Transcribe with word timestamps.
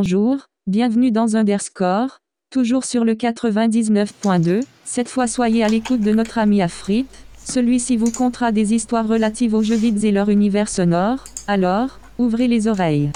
bonjour, 0.00 0.46
bienvenue 0.66 1.10
dans 1.10 1.36
Underscore, 1.36 2.20
toujours 2.48 2.84
sur 2.84 3.04
le 3.04 3.12
99.2, 3.12 4.62
cette 4.82 5.10
fois 5.10 5.26
soyez 5.26 5.62
à 5.62 5.68
l'écoute 5.68 6.00
de 6.00 6.12
notre 6.12 6.38
ami 6.38 6.62
Afrit, 6.62 7.04
celui-ci 7.36 7.98
vous 7.98 8.10
contera 8.10 8.50
des 8.50 8.72
histoires 8.72 9.06
relatives 9.06 9.52
aux 9.52 9.62
jeux 9.62 9.76
vides 9.76 10.02
et 10.02 10.10
leur 10.10 10.30
univers 10.30 10.70
sonore, 10.70 11.24
alors, 11.46 12.00
ouvrez 12.16 12.48
les 12.48 12.66
oreilles. 12.66 13.10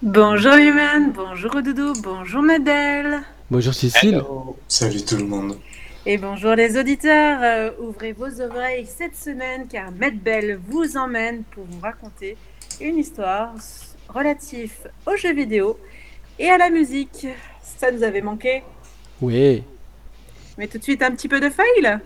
Bonjour 0.00 0.54
Human, 0.54 1.12
bonjour 1.14 1.60
Doudou, 1.60 1.92
bonjour 2.02 2.40
Medel. 2.40 3.20
Bonjour 3.50 3.74
Cécile. 3.74 4.22
Salut 4.66 5.04
tout 5.04 5.18
le 5.18 5.26
monde. 5.26 5.58
Et 6.06 6.16
bonjour 6.16 6.54
les 6.54 6.78
auditeurs, 6.78 7.38
euh, 7.42 7.70
ouvrez 7.82 8.12
vos 8.14 8.40
oreilles 8.40 8.86
cette 8.86 9.14
semaine 9.14 9.66
car 9.70 9.92
Medbel 9.92 10.58
vous 10.70 10.96
emmène 10.96 11.42
pour 11.50 11.64
vous 11.64 11.80
raconter 11.80 12.38
une 12.80 12.96
histoire 12.96 13.52
relative 14.12 14.72
aux 15.06 15.16
jeux 15.16 15.34
vidéo 15.34 15.78
et 16.38 16.50
à 16.50 16.58
la 16.58 16.70
musique. 16.70 17.26
Ça 17.62 17.90
nous 17.90 18.02
avait 18.02 18.20
manqué. 18.20 18.62
Oui. 19.20 19.64
Mais 20.58 20.66
tout 20.66 20.78
de 20.78 20.82
suite 20.82 21.02
un 21.02 21.10
petit 21.12 21.28
peu 21.28 21.40
de 21.40 21.48
fail. 21.48 21.98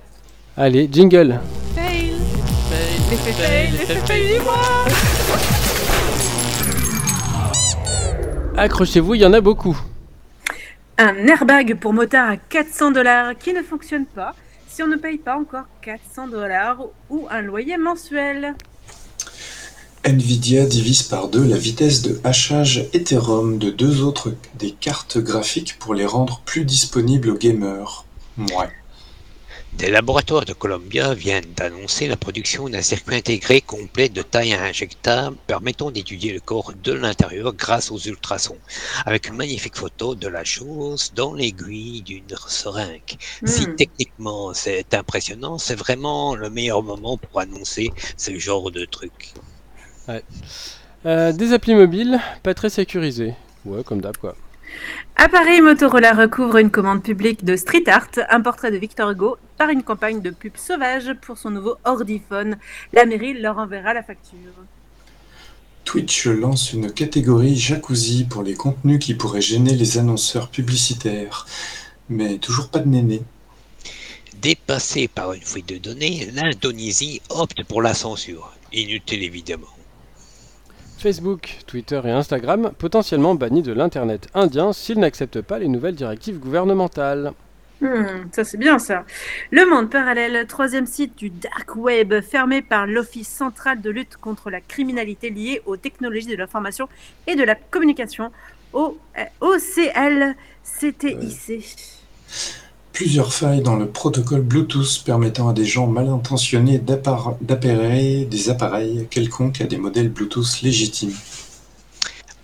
Allez, 0.56 0.88
jingle. 0.91 1.41
Fail. 1.74 2.15
L'effet 3.10 3.32
fail, 3.32 3.71
l'effet 3.73 3.95
fail, 4.07 4.26
dis-moi. 4.26 4.57
Accrochez-vous, 8.57 9.15
il 9.15 9.20
y 9.20 9.26
en 9.26 9.32
a 9.32 9.41
beaucoup. 9.41 9.79
Un 10.98 11.15
airbag 11.26 11.74
pour 11.74 11.93
motard 11.93 12.30
à 12.30 12.37
400 12.38 12.93
dollars 12.93 13.37
qui 13.38 13.52
ne 13.52 13.63
fonctionne 13.63 14.07
pas 14.07 14.35
si 14.66 14.82
on 14.82 14.87
ne 14.87 14.96
paye 14.96 15.18
pas 15.18 15.37
encore 15.37 15.65
400 15.82 16.29
dollars 16.29 16.79
ou 17.10 17.26
un 17.30 17.43
loyer 17.43 17.76
mensuel. 17.76 18.54
Nvidia 20.07 20.65
divise 20.66 21.02
par 21.02 21.29
deux 21.29 21.45
la 21.45 21.59
vitesse 21.59 22.01
de 22.01 22.21
hachage 22.24 22.88
Ethereum 22.95 23.59
de 23.59 23.71
deux 23.71 24.02
autres 24.02 24.32
des 24.54 24.71
cartes 24.73 25.18
graphiques 25.18 25.79
pour 25.79 25.95
les 25.95 26.07
rendre 26.07 26.43
plus 26.46 26.65
disponibles 26.65 27.29
aux 27.30 27.37
gamers. 27.37 28.07
Ouais. 28.38 28.71
Des 29.73 29.90
laboratoires 29.90 30.45
de 30.45 30.54
Columbia 30.54 31.15
viennent 31.15 31.54
d'annoncer 31.54 32.09
la 32.09 32.16
production 32.16 32.68
d'un 32.68 32.82
circuit 32.82 33.15
intégré 33.16 33.60
complet 33.60 34.09
de 34.09 34.23
taille 34.23 34.54
injectable 34.54 35.37
permettant 35.46 35.90
d'étudier 35.93 36.32
le 36.32 36.41
corps 36.41 36.73
de 36.74 36.93
l'intérieur 36.93 37.54
grâce 37.54 37.91
aux 37.93 37.98
ultrasons, 37.98 38.60
avec 39.04 39.29
une 39.29 39.37
magnifique 39.37 39.76
photo 39.76 40.15
de 40.16 40.29
la 40.29 40.45
chose 40.45 41.13
dans 41.15 41.35
l'aiguille 41.35 42.02
d'une 42.02 42.26
seringue. 42.48 43.16
Si 43.45 43.68
Hmm. 43.68 43.76
techniquement 43.76 44.54
c'est 44.54 44.95
impressionnant, 44.95 45.59
c'est 45.59 45.76
vraiment 45.76 46.35
le 46.35 46.51
meilleur 46.51 46.82
moment 46.82 47.18
pour 47.18 47.41
annoncer 47.41 47.95
ce 48.16 48.37
genre 48.38 48.70
de 48.73 48.85
truc. 48.85 49.37
Euh, 51.07 51.32
des 51.32 51.52
applis 51.52 51.74
mobiles, 51.74 52.18
pas 52.43 52.54
très 52.54 52.71
sécurisés. 52.71 53.35
Ouais, 53.65 53.82
comme 53.85 54.01
d'hab 54.01 54.16
quoi. 54.16 54.37
Appareil 55.16 55.60
Motorola 55.60 56.13
recouvre 56.13 56.57
une 56.57 56.71
commande 56.71 57.02
publique 57.02 57.45
de 57.45 57.57
street 57.57 57.85
art, 57.87 58.09
un 58.29 58.40
portrait 58.40 58.71
de 58.71 58.76
Victor 58.76 59.10
Hugo, 59.10 59.37
par 59.57 59.71
une 59.71 59.82
campagne 59.82 60.21
de 60.21 60.30
pub 60.30 60.57
sauvage 60.57 61.15
pour 61.23 61.38
son 61.38 61.51
nouveau 61.51 61.76
ordiphone. 61.85 62.57
La 62.93 63.07
mairie 63.07 63.35
leur 63.35 63.59
enverra 63.59 63.95
la 63.95 64.03
facture. 64.03 64.53
Twitch 65.84 66.26
lance 66.26 66.72
une 66.72 66.92
catégorie 66.92 67.56
jacuzzi 67.56 68.25
pour 68.25 68.42
les 68.42 68.54
contenus 68.54 68.98
qui 68.98 69.14
pourraient 69.14 69.41
gêner 69.41 69.75
les 69.75 69.98
annonceurs 69.98 70.50
publicitaires. 70.50 71.47
Mais 72.08 72.38
toujours 72.38 72.69
pas 72.69 72.81
de 72.81 72.88
néné. 72.88 73.22
Dépassé 74.42 75.08
par 75.08 75.32
une 75.32 75.42
fuite 75.42 75.69
de 75.69 75.78
données, 75.78 76.28
l'Indonésie 76.34 77.22
opte 77.31 77.62
pour 77.64 77.82
la 77.82 77.94
censure. 77.94 78.52
Inutile 78.72 79.22
évidemment. 79.22 79.66
Facebook, 80.98 81.58
Twitter 81.66 82.00
et 82.04 82.10
Instagram 82.10 82.72
potentiellement 82.78 83.34
bannis 83.34 83.62
de 83.62 83.72
l'internet 83.72 84.28
indien 84.34 84.72
s'ils 84.72 84.98
n'acceptent 84.98 85.42
pas 85.42 85.58
les 85.58 85.68
nouvelles 85.68 85.94
directives 85.94 86.38
gouvernementales. 86.38 87.32
Hmm, 87.80 88.24
ça 88.32 88.42
c'est 88.44 88.56
bien 88.56 88.78
ça. 88.78 89.04
Le 89.50 89.66
Monde 89.66 89.90
Parallèle, 89.90 90.46
troisième 90.46 90.86
site 90.86 91.16
du 91.18 91.28
Dark 91.28 91.76
Web, 91.76 92.22
fermé 92.22 92.62
par 92.62 92.86
l'Office 92.86 93.28
central 93.28 93.82
de 93.82 93.90
lutte 93.90 94.16
contre 94.16 94.48
la 94.48 94.62
criminalité 94.62 95.28
liée 95.28 95.60
aux 95.66 95.76
technologies 95.76 96.28
de 96.28 96.36
l'information 96.36 96.88
et 97.26 97.36
de 97.36 97.44
la 97.44 97.54
communication, 97.54 98.32
OCLCTIC. 98.72 100.36
Plusieurs 102.96 103.34
failles 103.34 103.60
dans 103.60 103.76
le 103.76 103.88
protocole 103.88 104.40
Bluetooth 104.40 105.02
permettant 105.04 105.50
à 105.50 105.52
des 105.52 105.66
gens 105.66 105.86
mal 105.86 106.08
intentionnés 106.08 106.78
d'appairer 106.78 108.24
des 108.24 108.48
appareils 108.48 109.06
quelconques 109.10 109.60
à 109.60 109.64
des 109.66 109.76
modèles 109.76 110.08
Bluetooth 110.08 110.62
légitimes. 110.62 111.12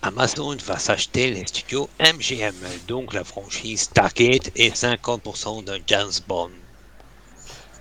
Amazon 0.03 0.55
va 0.63 0.77
s'acheter 0.77 1.31
les 1.31 1.47
studios 1.47 1.89
MGM, 1.99 2.53
donc 2.87 3.15
la 3.15 3.23
franchise 3.23 3.81
Stargate 3.81 4.51
et 4.55 4.69
50% 4.69 5.63
de 5.63 5.81
James 5.87 6.11
Bond. 6.27 6.51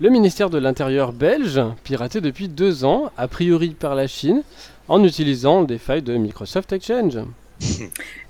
Le 0.01 0.09
ministère 0.09 0.49
de 0.49 0.57
l'Intérieur 0.57 1.13
belge, 1.13 1.61
piraté 1.85 2.23
depuis 2.23 2.49
deux 2.49 2.87
ans, 2.87 3.13
a 3.19 3.29
priori 3.29 3.77
par 3.79 3.95
la 3.95 4.07
Chine, 4.07 4.45
en 4.89 5.05
utilisant 5.05 5.63
des 5.65 5.77
failles 5.77 6.01
de 6.01 6.17
Microsoft 6.17 6.73
Exchange. 6.73 7.19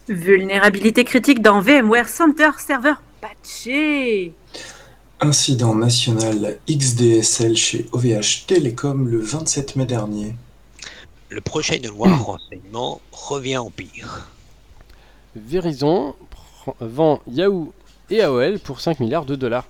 Vulnérabilité 0.09 1.04
critique 1.04 1.42
dans 1.42 1.60
VMware 1.60 2.09
Center 2.09 2.50
Server 2.59 2.94
patché. 3.22 4.33
Incident 5.21 5.75
national 5.77 6.59
XDSL 6.69 7.56
chez 7.56 7.87
OVH 7.93 8.47
Télécom 8.49 9.06
le 9.09 9.19
27 9.21 9.77
mai 9.77 9.87
dernier. 9.87 10.34
Le 11.28 11.41
projet 11.41 11.78
de 11.78 11.88
loi 11.88 12.09
renseignement 12.15 13.00
revient 13.12 13.59
en 13.59 13.71
pire. 13.71 14.28
Verizon 15.37 16.15
vend 16.81 17.22
Yahoo 17.28 17.72
et 18.10 18.21
AOL 18.22 18.59
pour 18.59 18.81
5 18.81 18.99
milliards 19.00 19.25
de 19.25 19.37
dollars. 19.37 19.66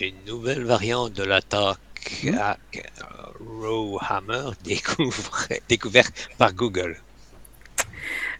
Une 0.00 0.14
nouvelle 0.26 0.64
variante 0.64 1.12
de 1.12 1.22
l'attaque 1.22 1.78
à 2.36 2.58
Rowhammer 3.60 4.50
découvre- 4.64 5.46
découverte 5.68 6.28
par 6.38 6.52
Google. 6.52 7.00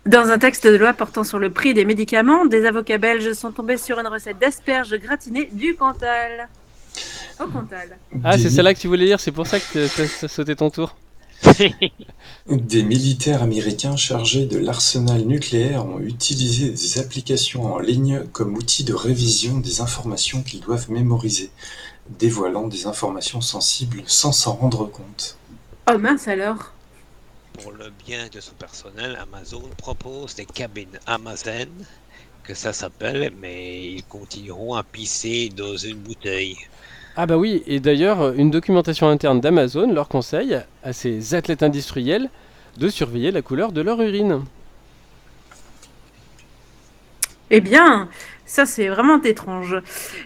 Dans 0.06 0.30
un 0.30 0.38
texte 0.38 0.66
de 0.66 0.76
loi 0.76 0.92
portant 0.94 1.22
sur 1.22 1.38
le 1.38 1.50
prix 1.50 1.74
des 1.74 1.84
médicaments, 1.84 2.44
des 2.44 2.66
avocats 2.66 2.98
belges 2.98 3.32
sont 3.34 3.52
tombés 3.52 3.76
sur 3.76 4.00
une 4.00 4.08
recette 4.08 4.38
d'asperges 4.38 4.94
gratinées 4.96 5.48
du 5.52 5.76
Cantal. 5.76 6.48
Au 7.38 7.46
Cantal. 7.46 7.96
Ah, 8.24 8.36
c'est 8.36 8.50
celle-là 8.50 8.74
que 8.74 8.80
tu 8.80 8.88
voulais 8.88 9.04
lire, 9.04 9.20
c'est 9.20 9.30
pour 9.30 9.46
ça 9.46 9.60
que 9.60 9.86
t'as 9.96 10.28
sauté 10.28 10.56
ton 10.56 10.70
tour. 10.70 10.96
Des 12.48 12.82
militaires 12.82 13.42
américains 13.42 13.96
chargés 13.96 14.46
de 14.46 14.58
l'arsenal 14.58 15.22
nucléaire 15.22 15.86
ont 15.86 16.00
utilisé 16.00 16.70
des 16.70 16.98
applications 16.98 17.72
en 17.74 17.78
ligne 17.78 18.22
comme 18.32 18.54
outil 18.54 18.84
de 18.84 18.94
révision 18.94 19.58
des 19.58 19.80
informations 19.80 20.42
qu'ils 20.42 20.60
doivent 20.60 20.90
mémoriser, 20.90 21.50
dévoilant 22.18 22.66
des 22.66 22.86
informations 22.86 23.40
sensibles 23.40 24.02
sans 24.06 24.32
s'en 24.32 24.54
rendre 24.54 24.86
compte. 24.86 25.36
Oh 25.92 25.98
mince 25.98 26.28
alors. 26.28 26.72
Pour 27.60 27.72
le 27.72 27.90
bien 28.06 28.28
de 28.32 28.40
son 28.40 28.54
personnel, 28.54 29.18
Amazon 29.20 29.62
propose 29.76 30.34
des 30.34 30.46
cabines 30.46 30.98
Amazon, 31.06 31.68
que 32.42 32.54
ça 32.54 32.72
s'appelle, 32.72 33.32
mais 33.40 33.92
ils 33.92 34.04
continueront 34.04 34.74
à 34.74 34.82
pisser 34.82 35.50
dans 35.54 35.76
une 35.76 35.98
bouteille. 35.98 36.56
Ah 37.14 37.26
bah 37.26 37.36
oui, 37.36 37.62
et 37.66 37.78
d'ailleurs, 37.78 38.32
une 38.32 38.50
documentation 38.50 39.08
interne 39.08 39.40
d'Amazon 39.40 39.92
leur 39.92 40.08
conseille 40.08 40.58
à 40.82 40.92
ces 40.92 41.34
athlètes 41.34 41.62
industriels 41.62 42.30
de 42.78 42.88
surveiller 42.88 43.30
la 43.30 43.42
couleur 43.42 43.70
de 43.70 43.82
leur 43.82 44.00
urine. 44.00 44.44
Eh 47.50 47.60
bien, 47.60 48.08
ça 48.46 48.64
c'est 48.64 48.88
vraiment 48.88 49.22
étrange. 49.22 49.76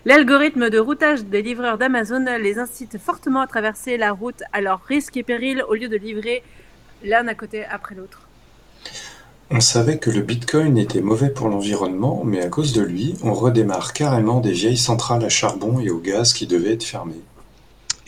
L'algorithme 0.04 0.70
de 0.70 0.78
routage 0.78 1.24
des 1.24 1.42
livreurs 1.42 1.76
d'Amazon 1.76 2.24
les 2.40 2.60
incite 2.60 2.98
fortement 2.98 3.40
à 3.40 3.48
traverser 3.48 3.96
la 3.96 4.12
route 4.12 4.44
à 4.52 4.60
leur 4.60 4.80
risque 4.84 5.16
et 5.16 5.24
péril 5.24 5.64
au 5.68 5.74
lieu 5.74 5.88
de 5.88 5.96
livrer 5.96 6.44
l'un 7.02 7.26
à 7.28 7.34
côté 7.34 7.64
après 7.64 7.94
l'autre. 7.94 8.28
On 9.50 9.60
savait 9.60 9.98
que 9.98 10.10
le 10.10 10.22
Bitcoin 10.22 10.76
était 10.76 11.00
mauvais 11.00 11.30
pour 11.30 11.48
l'environnement, 11.48 12.22
mais 12.24 12.40
à 12.40 12.48
cause 12.48 12.72
de 12.72 12.82
lui, 12.82 13.14
on 13.22 13.32
redémarre 13.32 13.92
carrément 13.92 14.40
des 14.40 14.52
vieilles 14.52 14.76
centrales 14.76 15.24
à 15.24 15.28
charbon 15.28 15.78
et 15.78 15.90
au 15.90 15.98
gaz 15.98 16.32
qui 16.32 16.48
devaient 16.48 16.72
être 16.72 16.82
fermées. 16.82 17.22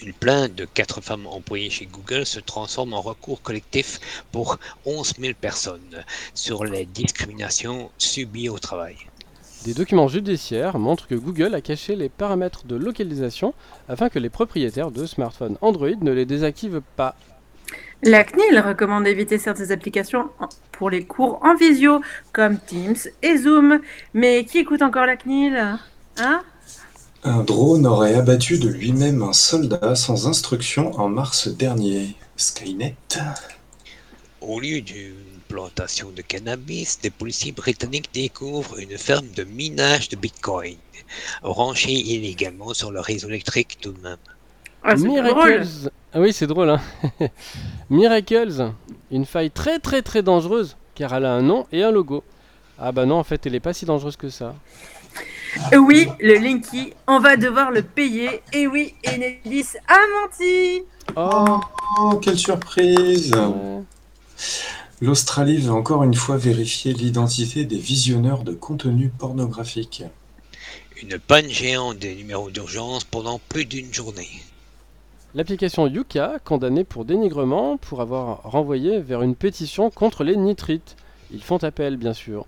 Une 0.00 0.12
plainte 0.12 0.54
de 0.54 0.64
quatre 0.64 1.00
femmes 1.00 1.26
employées 1.26 1.70
chez 1.70 1.86
Google 1.86 2.26
se 2.26 2.40
transforme 2.40 2.92
en 2.92 3.00
recours 3.00 3.42
collectif 3.42 3.98
pour 4.30 4.58
11 4.84 5.14
000 5.18 5.34
personnes 5.40 6.04
sur 6.34 6.64
les 6.64 6.86
discriminations 6.86 7.90
subies 7.98 8.48
au 8.48 8.58
travail. 8.58 8.96
Des 9.64 9.74
documents 9.74 10.06
judiciaires 10.06 10.78
montrent 10.78 11.08
que 11.08 11.16
Google 11.16 11.54
a 11.54 11.60
caché 11.60 11.96
les 11.96 12.08
paramètres 12.08 12.64
de 12.64 12.76
localisation 12.76 13.54
afin 13.88 14.08
que 14.08 14.20
les 14.20 14.30
propriétaires 14.30 14.92
de 14.92 15.04
smartphones 15.04 15.58
Android 15.60 15.96
ne 16.00 16.12
les 16.12 16.26
désactivent 16.26 16.82
pas. 16.94 17.16
La 18.02 18.22
CNIL 18.22 18.60
recommande 18.60 19.04
d'éviter 19.04 19.38
certaines 19.38 19.72
applications 19.72 20.30
pour 20.70 20.88
les 20.88 21.04
cours 21.04 21.40
en 21.42 21.56
visio, 21.56 22.00
comme 22.32 22.58
Teams 22.58 22.96
et 23.22 23.36
Zoom. 23.36 23.80
Mais 24.14 24.44
qui 24.44 24.58
écoute 24.58 24.82
encore 24.82 25.06
la 25.06 25.16
CNIL 25.16 25.78
Hein? 26.16 26.42
Un 27.24 27.42
drone 27.42 27.86
aurait 27.86 28.14
abattu 28.14 28.58
de 28.58 28.68
lui-même 28.68 29.22
un 29.22 29.32
soldat 29.32 29.96
sans 29.96 30.28
instruction 30.28 30.92
en 30.92 31.08
mars 31.08 31.48
dernier. 31.48 32.14
Skynet 32.36 32.94
Au 34.40 34.60
lieu 34.60 34.80
d'une 34.80 35.14
plantation 35.48 36.10
de 36.10 36.22
cannabis, 36.22 37.00
des 37.00 37.10
policiers 37.10 37.50
britanniques 37.50 38.10
découvrent 38.14 38.78
une 38.78 38.96
ferme 38.96 39.28
de 39.34 39.42
minage 39.42 40.08
de 40.08 40.16
bitcoin, 40.16 40.76
branchée 41.42 41.90
illégalement 41.90 42.74
sur 42.74 42.92
le 42.92 43.00
réseau 43.00 43.28
électrique 43.28 43.78
tout 43.80 43.92
de 43.92 44.00
même. 44.00 44.16
Ah. 44.82 44.94
Miracles. 44.96 45.90
Ah 46.12 46.20
oui, 46.20 46.32
c'est 46.32 46.46
drôle, 46.46 46.70
hein. 46.70 46.80
Miracles, 47.90 48.72
une 49.10 49.26
faille 49.26 49.50
très 49.50 49.78
très 49.78 50.02
très 50.02 50.22
dangereuse, 50.22 50.76
car 50.94 51.14
elle 51.14 51.26
a 51.26 51.32
un 51.32 51.42
nom 51.42 51.66
et 51.72 51.82
un 51.82 51.90
logo. 51.90 52.24
Ah 52.78 52.92
bah 52.92 53.06
non, 53.06 53.16
en 53.16 53.24
fait, 53.24 53.46
elle 53.46 53.54
est 53.54 53.60
pas 53.60 53.72
si 53.72 53.84
dangereuse 53.84 54.16
que 54.16 54.30
ça. 54.30 54.54
Oui, 55.76 56.08
le 56.20 56.34
Linky, 56.34 56.92
on 57.06 57.20
va 57.20 57.36
devoir 57.36 57.70
le 57.70 57.82
payer. 57.82 58.42
Et 58.52 58.66
oui, 58.66 58.94
Enedis 59.06 59.76
a 59.88 59.98
menti. 60.22 60.82
Oh, 61.16 61.60
Oh, 61.96 62.16
quelle 62.22 62.38
surprise 62.38 63.32
ouais. 63.32 63.82
L'Australie 65.00 65.58
veut 65.58 65.72
encore 65.72 66.04
une 66.04 66.14
fois 66.14 66.36
vérifier 66.36 66.92
l'identité 66.92 67.64
des 67.64 67.78
visionneurs 67.78 68.44
de 68.44 68.52
contenu 68.52 69.08
pornographique. 69.08 70.04
Une 71.02 71.18
panne 71.18 71.48
géante 71.48 71.98
des 71.98 72.14
numéros 72.14 72.50
d'urgence 72.50 73.04
pendant 73.04 73.40
plus 73.48 73.64
d'une 73.64 73.92
journée. 73.92 74.28
L'application 75.34 75.86
Yuka, 75.86 76.38
condamnée 76.42 76.84
pour 76.84 77.04
dénigrement 77.04 77.76
pour 77.76 78.00
avoir 78.00 78.42
renvoyé 78.44 78.98
vers 79.00 79.22
une 79.22 79.34
pétition 79.34 79.90
contre 79.90 80.24
les 80.24 80.36
nitrites. 80.36 80.96
Ils 81.30 81.42
font 81.42 81.62
appel, 81.62 81.98
bien 81.98 82.14
sûr. 82.14 82.46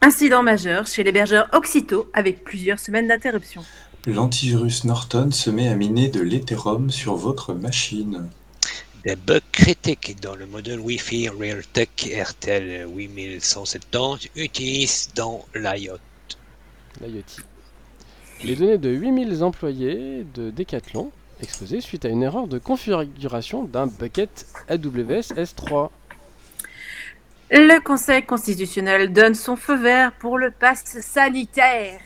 Incident 0.00 0.42
majeur 0.42 0.86
chez 0.86 1.02
l'hébergeur 1.04 1.48
Oxito 1.52 2.08
avec 2.14 2.42
plusieurs 2.42 2.78
semaines 2.78 3.08
d'interruption. 3.08 3.62
L'antivirus 4.06 4.84
Norton 4.84 5.30
se 5.30 5.50
met 5.50 5.68
à 5.68 5.74
miner 5.74 6.08
de 6.08 6.20
l'Ethereum 6.20 6.90
sur 6.90 7.16
votre 7.16 7.52
machine. 7.52 8.30
Des 9.04 9.16
bugs 9.16 9.40
critiques 9.52 10.18
dans 10.22 10.36
le 10.36 10.46
modèle 10.46 10.80
Wi-Fi 10.80 11.28
Realtek 11.28 12.14
RTL 12.18 12.86
8170 12.88 14.30
utilisent 14.36 15.10
dans 15.14 15.44
l'IoT. 15.54 15.98
l'IoT. 17.02 17.42
Les 18.44 18.54
données 18.54 18.78
de 18.78 18.90
8000 18.90 19.42
employés 19.42 20.24
de 20.34 20.50
Decathlon 20.50 21.10
exposées 21.42 21.80
suite 21.80 22.04
à 22.04 22.08
une 22.08 22.22
erreur 22.22 22.46
de 22.46 22.58
configuration 22.58 23.64
d'un 23.64 23.86
bucket 23.86 24.46
AWS 24.68 25.34
S3. 25.34 25.90
Le 27.50 27.82
Conseil 27.82 28.24
constitutionnel 28.24 29.12
donne 29.12 29.34
son 29.34 29.56
feu 29.56 29.76
vert 29.76 30.12
pour 30.20 30.38
le 30.38 30.52
pass 30.52 30.84
sanitaire. 31.00 32.00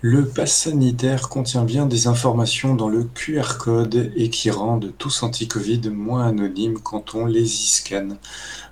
Le 0.00 0.26
pass 0.26 0.64
sanitaire 0.64 1.28
contient 1.28 1.64
bien 1.64 1.86
des 1.86 2.08
informations 2.08 2.74
dans 2.74 2.88
le 2.88 3.04
QR 3.04 3.56
code 3.58 4.12
et 4.16 4.30
qui 4.30 4.50
rendent 4.50 4.92
tous 4.98 5.22
anti-Covid 5.22 5.90
moins 5.90 6.26
anonymes 6.26 6.80
quand 6.80 7.14
on 7.14 7.24
les 7.24 7.54
y 7.54 7.66
scanne. 7.66 8.18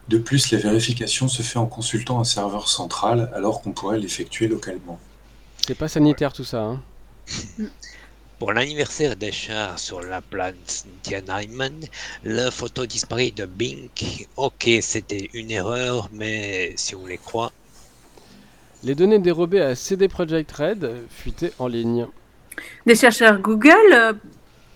De 0.09 0.19
plus, 0.19 0.51
la 0.51 0.59
vérification 0.59 1.29
se 1.29 1.43
fait 1.43 1.59
en 1.59 1.67
consultant 1.67 2.19
un 2.19 2.25
serveur 2.25 2.69
central 2.69 3.31
alors 3.33 3.63
qu'on 3.63 3.73
pourrait 3.73 3.99
l'effectuer 3.99 4.49
localement. 4.49 4.99
C'est 5.67 5.77
pas 5.77 5.89
sanitaire 5.89 6.33
tout 6.33 6.45
ça, 6.45 6.63
hein. 6.63 6.83
Pour 8.39 8.53
l'anniversaire 8.53 9.15
des 9.15 9.31
chars 9.31 9.79
sur 9.79 10.03
la 10.03 10.21
planète 10.21 10.85
Tiananmen, 11.03 11.85
la 12.25 12.51
photo 12.51 12.85
disparaît 12.87 13.31
de 13.31 13.47
Bing. 13.47 13.89
Ok, 14.37 14.69
c'était 14.81 15.31
une 15.33 15.53
erreur, 15.53 16.09
mais 16.13 16.73
si 16.77 16.97
on 16.97 17.07
les 17.07 17.19
croit, 17.19 17.53
Les 18.83 18.97
données 18.97 19.21
dérobées 19.21 19.61
à 19.61 19.77
CD 19.77 20.09
Projekt 20.09 20.51
Red 20.51 20.91
fuitées 21.09 21.53
en 21.61 21.69
ligne. 21.69 22.09
Des 22.85 22.97
chercheurs 22.97 23.39
Google, 23.39 23.93
euh, 23.93 24.13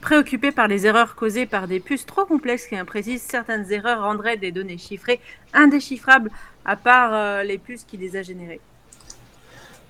préoccupés 0.01 0.53
par 0.53 0.69
les 0.69 0.87
erreurs 0.87 1.17
causées 1.17 1.47
par 1.47 1.67
des 1.67 1.81
puces 1.81 2.07
trop 2.07 2.25
complexes 2.25 2.69
et 2.71 2.77
imprécises, 2.79 3.23
certaines 3.23 3.73
erreurs 3.73 4.03
rendraient 4.03 4.37
des 4.37 4.53
données 4.53 4.79
chiffrées 4.79 5.21
indéchiffrables, 5.53 6.31
à 6.65 6.77
part 6.77 7.13
euh, 7.13 7.43
les 7.43 7.59
puces 7.59 7.83
qui 7.83 7.97
les 7.97 8.15
a 8.15 8.23
générées. 8.23 8.61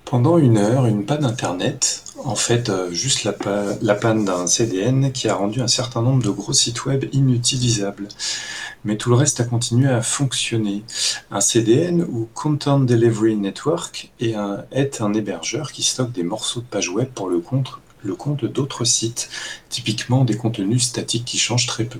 Pendant 0.09 0.37
une 0.37 0.57
heure, 0.57 0.85
une 0.85 1.05
panne 1.05 1.25
Internet, 1.25 2.03
en 2.23 2.35
fait 2.35 2.69
euh, 2.69 2.91
juste 2.91 3.25
la, 3.25 3.33
pa- 3.33 3.75
la 3.81 3.93
panne 3.93 4.23
d'un 4.23 4.47
CDN 4.47 5.11
qui 5.11 5.27
a 5.27 5.35
rendu 5.35 5.61
un 5.61 5.67
certain 5.67 6.01
nombre 6.01 6.23
de 6.23 6.29
gros 6.29 6.53
sites 6.53 6.85
web 6.85 7.05
inutilisables. 7.11 8.07
Mais 8.85 8.95
tout 8.95 9.09
le 9.09 9.15
reste 9.17 9.41
a 9.41 9.43
continué 9.43 9.89
à 9.89 10.01
fonctionner. 10.01 10.83
Un 11.29 11.41
CDN 11.41 12.03
ou 12.03 12.29
Content 12.33 12.79
Delivery 12.79 13.35
Network 13.35 14.11
est 14.21 14.35
un, 14.35 14.63
est 14.71 15.01
un 15.01 15.13
hébergeur 15.13 15.73
qui 15.73 15.83
stocke 15.83 16.13
des 16.13 16.23
morceaux 16.23 16.61
de 16.61 16.65
pages 16.65 16.89
web 16.89 17.09
pour 17.13 17.27
le 17.29 17.39
compte, 17.39 17.71
le 18.03 18.15
compte 18.15 18.45
d'autres 18.45 18.85
sites, 18.85 19.29
typiquement 19.69 20.23
des 20.23 20.37
contenus 20.37 20.83
statiques 20.83 21.25
qui 21.25 21.37
changent 21.37 21.67
très 21.67 21.83
peu. 21.83 21.99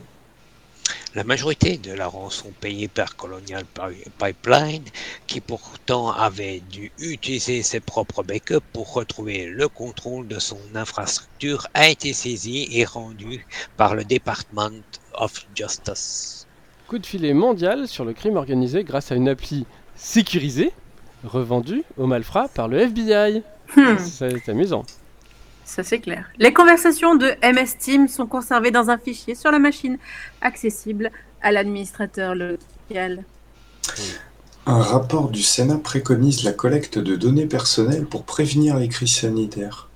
La 1.15 1.23
majorité 1.23 1.77
de 1.77 1.91
la 1.93 2.07
rançon 2.07 2.51
payée 2.59 2.87
par 2.87 3.15
Colonial 3.15 3.65
Pi- 3.65 4.09
Pipeline, 4.17 4.83
qui 5.27 5.41
pourtant 5.41 6.11
avait 6.11 6.61
dû 6.71 6.91
utiliser 6.99 7.63
ses 7.63 7.79
propres 7.79 8.23
backups 8.23 8.65
pour 8.73 8.93
retrouver 8.93 9.45
le 9.47 9.67
contrôle 9.67 10.27
de 10.27 10.39
son 10.39 10.59
infrastructure, 10.75 11.67
a 11.73 11.87
été 11.89 12.13
saisie 12.13 12.67
et 12.71 12.85
rendue 12.85 13.45
par 13.77 13.95
le 13.95 14.03
Department 14.03 14.81
of 15.15 15.45
Justice. 15.55 16.45
Coup 16.87 16.99
de 16.99 17.05
filet 17.05 17.33
mondial 17.33 17.87
sur 17.87 18.05
le 18.05 18.13
crime 18.13 18.37
organisé 18.37 18.83
grâce 18.83 19.11
à 19.11 19.15
une 19.15 19.27
appli 19.29 19.65
sécurisée 19.95 20.71
revendue 21.23 21.83
aux 21.97 22.05
malfrats 22.07 22.47
par 22.47 22.67
le 22.67 22.79
FBI. 22.79 23.43
Hmm, 23.75 23.97
C'est 23.97 24.47
amusant. 24.47 24.85
Ça 25.67 25.83
c'est 25.83 25.99
clair. 25.99 26.29
Les 26.39 26.53
conversations 26.53 27.15
de 27.15 27.27
MS 27.43 27.77
Team 27.77 28.07
sont 28.07 28.25
conservées 28.25 28.71
dans 28.71 28.89
un 28.89 28.97
fichier 28.97 29.35
sur 29.35 29.51
la 29.51 29.59
machine, 29.59 29.97
accessible 30.41 31.11
à 31.41 31.51
l'administrateur 31.51 32.33
local. 32.33 33.23
Un 34.65 34.81
rapport 34.81 35.29
du 35.29 35.43
Sénat 35.43 35.77
préconise 35.77 36.43
la 36.43 36.53
collecte 36.53 36.97
de 36.97 37.15
données 37.15 37.45
personnelles 37.45 38.05
pour 38.05 38.23
prévenir 38.23 38.77
les 38.77 38.89
crises 38.89 39.15
sanitaires. 39.15 39.89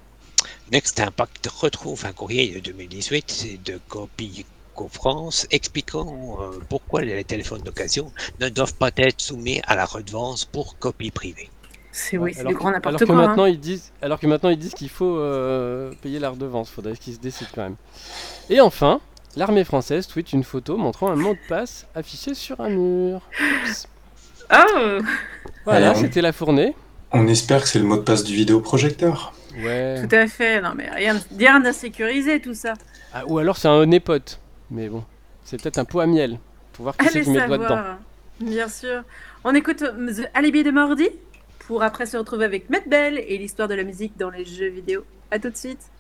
Next 0.72 1.00
Impact 1.00 1.48
retrouve 1.48 2.05
un 2.05 2.13
courrier 2.13 2.53
de 2.53 2.60
2018 2.60 3.63
de 3.65 3.79
Copie 3.89 4.46
France 4.89 5.48
expliquant 5.51 6.38
euh, 6.39 6.60
pourquoi 6.69 7.01
les 7.01 7.24
téléphones 7.24 7.62
d'occasion 7.62 8.12
ne 8.39 8.50
doivent 8.50 8.75
pas 8.75 8.91
être 8.98 9.22
soumis 9.22 9.62
à 9.67 9.75
la 9.75 9.86
redevance 9.86 10.46
pour 10.46 10.77
copie 10.79 11.12
privée. 11.12 11.50
C'est 11.91 12.17
oui, 12.17 12.33
c'est 12.33 12.39
alors 12.41 12.50
du 12.51 12.55
que- 12.55 12.60
grand 12.60 12.69
alors 12.69 12.79
n'importe 12.79 13.00
que 13.00 13.05
quoi. 13.05 13.15
hein. 13.15 13.27
maintenant 13.27 13.45
ils 13.45 13.60
disent, 13.60 13.91
alors 14.01 14.19
que 14.19 14.27
maintenant 14.27 14.50
ils 14.50 14.57
disent 14.57 14.74
qu'il 14.74 14.89
faut 14.89 15.17
euh, 15.17 15.91
payer 16.01 16.19
la 16.19 16.29
redevance. 16.29 16.69
Faudrait 16.69 16.95
qu'ils 16.95 17.15
se 17.15 17.19
décident 17.19 17.50
quand 17.53 17.63
même. 17.63 17.75
Et 18.50 18.62
enfin, 18.62 19.00
l'armée 19.36 19.63
française 19.63 20.07
tweet 20.07 20.31
une 20.33 20.43
photo 20.43 20.77
montrant 20.77 21.10
un 21.12 21.15
mot 21.15 21.33
de 21.33 21.39
passe 21.50 21.86
affiché 21.95 22.33
sur 22.33 22.62
un 22.62 22.69
mur. 22.69 23.21
Oups. 23.65 23.88
Oh 24.53 25.00
Voilà, 25.65 25.95
c'était 25.95 26.21
la 26.21 26.31
fournée. 26.33 26.75
On 27.12 27.27
espère 27.27 27.62
que 27.63 27.67
c'est 27.67 27.79
le 27.79 27.86
mot 27.86 27.98
de 27.98 28.01
passe 28.01 28.24
du 28.24 28.33
vidéoprojecteur. 28.36 29.33
Ouais. 29.62 30.01
Tout 30.07 30.15
à 30.15 30.27
fait, 30.27 30.62
non 30.62 30.71
mais 30.75 30.89
rien, 30.89 31.19
rien 31.38 31.60
de 31.60 31.71
sécurisé 31.74 32.39
tout 32.39 32.53
ça. 32.53 32.74
Ah, 33.13 33.24
ou 33.27 33.38
alors 33.38 33.57
c'est 33.57 33.67
un 33.67 33.86
nez 33.86 34.00
pote. 34.00 34.39
Mais 34.69 34.88
bon, 34.88 35.03
c'est 35.43 35.62
peut-être 35.62 35.77
un 35.77 35.83
pot 35.86 36.00
à 36.00 36.05
miel. 36.07 36.39
Pour 36.71 36.83
voir 36.83 36.95
qui 36.95 37.05
c'est 37.10 37.21
qui 37.24 37.29
met 37.31 37.41
le 37.41 37.48
doigt 37.48 37.57
dedans. 37.57 37.67
savoir, 37.67 37.98
bien 38.39 38.69
sûr. 38.69 39.03
On 39.43 39.53
écoute 39.53 39.81
euh, 39.81 40.13
The 40.13 40.29
Alibi 40.33 40.63
de 40.63 40.71
Mordi 40.71 41.10
pour 41.68 41.84
après 41.84 42.06
se 42.06 42.18
retrouver 42.18 42.46
avec 42.46 42.70
Matt 42.70 42.88
Bell 42.88 43.18
et 43.18 43.38
l'histoire 43.38 43.68
de 43.68 43.75
la 43.75 43.84
musique 43.84 44.18
dans 44.18 44.30
les 44.30 44.46
jeux 44.46 44.70
vidéo. 44.70 45.03
À 45.30 45.39
tout 45.39 45.50
de 45.50 45.58
suite. 45.58 45.91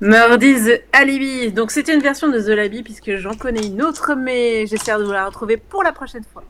Murdy's 0.00 0.80
Alibi. 0.92 1.52
Donc 1.52 1.70
c'était 1.70 1.94
une 1.94 2.00
version 2.00 2.28
de 2.28 2.40
The 2.40 2.48
Labi 2.48 2.82
puisque 2.82 3.16
j'en 3.16 3.34
connais 3.34 3.66
une 3.66 3.82
autre, 3.82 4.14
mais 4.14 4.66
j'espère 4.66 4.98
de 4.98 5.04
vous 5.04 5.12
la 5.12 5.26
retrouver 5.26 5.56
pour 5.56 5.82
la 5.82 5.92
prochaine 5.92 6.24
fois. 6.32 6.42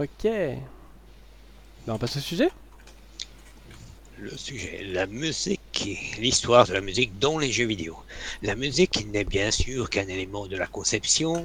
Ok. 0.00 0.24
Ben, 0.24 0.58
on 1.86 1.98
passe 1.98 2.16
au 2.16 2.20
sujet? 2.20 2.50
Le 4.20 4.36
sujet, 4.36 4.82
la 4.82 5.06
musique, 5.06 6.16
l'histoire 6.18 6.66
de 6.66 6.72
la 6.72 6.80
musique 6.80 7.16
dans 7.20 7.38
les 7.38 7.52
jeux 7.52 7.66
vidéo. 7.66 7.96
La 8.42 8.56
musique 8.56 9.06
n'est 9.12 9.22
bien 9.22 9.52
sûr 9.52 9.88
qu'un 9.88 10.08
élément 10.08 10.48
de 10.48 10.56
la 10.56 10.66
conception 10.66 11.44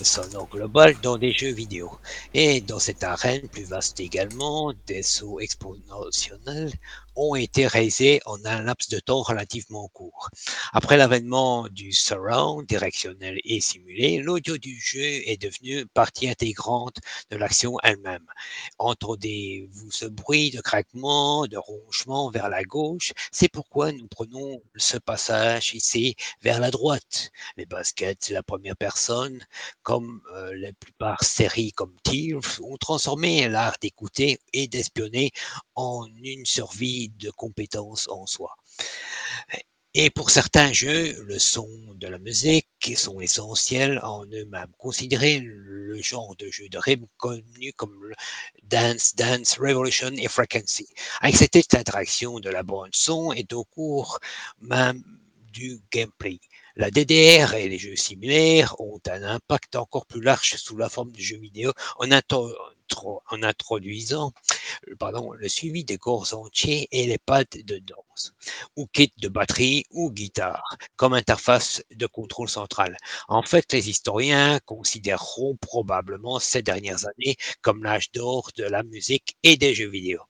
sonore 0.00 0.48
globale 0.48 0.94
dans 1.02 1.18
des 1.18 1.32
jeux 1.32 1.52
vidéo. 1.52 1.90
Et 2.32 2.60
dans 2.60 2.78
cette 2.78 3.02
arène 3.02 3.48
plus 3.48 3.64
vaste 3.64 3.98
également, 3.98 4.72
des 4.86 5.02
sauts 5.02 5.40
exponentiels 5.40 6.70
ont 7.16 7.34
été 7.34 7.66
réalisés 7.66 8.20
en 8.26 8.44
un 8.44 8.62
laps 8.62 8.88
de 8.90 9.00
temps 9.00 9.22
relativement 9.22 9.88
court. 9.88 10.30
Après 10.72 10.96
l'avènement 10.96 11.66
du 11.68 11.92
surround 11.92 12.66
directionnel 12.66 13.38
et 13.44 13.60
simulé, 13.60 14.18
l'audio 14.18 14.58
du 14.58 14.78
jeu 14.78 15.00
est 15.00 15.40
devenu 15.40 15.86
partie 15.86 16.28
intégrante 16.28 16.98
de 17.30 17.36
l'action 17.36 17.76
elle-même. 17.82 18.26
Entendez-vous 18.78 19.90
ce 19.90 20.04
bruit 20.06 20.50
de 20.50 20.60
craquement, 20.60 21.46
de 21.46 21.56
ronchement 21.56 22.30
vers 22.30 22.48
la 22.48 22.62
gauche 22.62 23.12
C'est 23.32 23.48
pourquoi 23.48 23.92
nous 23.92 24.06
prenons 24.08 24.62
ce 24.76 24.98
passage 24.98 25.74
ici 25.74 26.16
vers 26.42 26.60
la 26.60 26.70
droite. 26.70 27.30
Les 27.56 27.66
baskets, 27.66 28.30
la 28.30 28.42
première 28.42 28.76
personne, 28.76 29.44
comme 29.82 30.20
euh, 30.34 30.52
la 30.56 30.72
plupart 30.74 31.24
séries 31.24 31.72
comme 31.72 31.96
Thieves, 32.02 32.60
ont 32.62 32.76
transformé 32.76 33.48
l'art 33.48 33.76
d'écouter 33.80 34.38
et 34.52 34.68
d'espionner 34.68 35.30
en 35.74 36.06
une 36.22 36.44
survie 36.44 37.05
de 37.08 37.30
compétences 37.30 38.08
en 38.08 38.26
soi. 38.26 38.56
Et 39.98 40.10
pour 40.10 40.28
certains 40.28 40.74
jeux, 40.74 41.22
le 41.22 41.38
son 41.38 41.66
de 41.94 42.06
la 42.06 42.18
musique 42.18 42.68
sont 42.96 43.18
essentiels 43.18 43.98
en 44.02 44.26
eux-mêmes. 44.26 44.70
Considérez 44.76 45.40
le 45.40 45.96
genre 46.02 46.36
de 46.36 46.50
jeu 46.50 46.68
de 46.68 46.76
rythme 46.76 47.06
connu 47.16 47.72
comme 47.72 48.12
Dance, 48.64 49.14
Dance, 49.14 49.56
Revolution 49.58 50.10
et 50.12 50.28
Frequency. 50.28 50.86
Avec 51.22 51.36
cette 51.36 51.74
interaction 51.74 52.40
de 52.40 52.50
la 52.50 52.62
bande 52.62 52.90
son 52.92 53.32
est 53.32 53.54
au 53.54 53.64
cours 53.64 54.20
même 54.60 55.02
du 55.50 55.80
gameplay. 55.90 56.40
La 56.76 56.90
DDR 56.90 57.54
et 57.54 57.70
les 57.70 57.78
jeux 57.78 57.96
similaires 57.96 58.78
ont 58.78 59.00
un 59.08 59.22
impact 59.22 59.76
encore 59.76 60.04
plus 60.04 60.20
large 60.20 60.56
sous 60.56 60.76
la 60.76 60.90
forme 60.90 61.12
de 61.12 61.20
jeux 61.20 61.38
vidéo 61.38 61.72
en 61.96 62.10
introduisant 63.42 64.34
pardon, 64.98 65.32
le 65.32 65.48
suivi 65.48 65.84
des 65.84 65.98
corps 65.98 66.32
entiers 66.34 66.88
et 66.92 67.06
les 67.06 67.18
pads 67.18 67.44
de 67.64 67.78
ou 68.76 68.86
kit 68.86 69.12
de 69.18 69.28
batterie 69.28 69.84
ou 69.90 70.10
guitare, 70.10 70.76
comme 70.96 71.14
interface 71.14 71.82
de 71.94 72.06
contrôle 72.06 72.48
central. 72.48 72.96
En 73.28 73.42
fait, 73.42 73.72
les 73.72 73.90
historiens 73.90 74.58
considéreront 74.64 75.56
probablement 75.56 76.38
ces 76.38 76.62
dernières 76.62 77.06
années 77.06 77.36
comme 77.62 77.82
l'âge 77.82 78.10
d'or 78.12 78.50
de 78.56 78.64
la 78.64 78.82
musique 78.82 79.36
et 79.42 79.56
des 79.56 79.74
jeux 79.74 79.88
vidéo. 79.88 80.20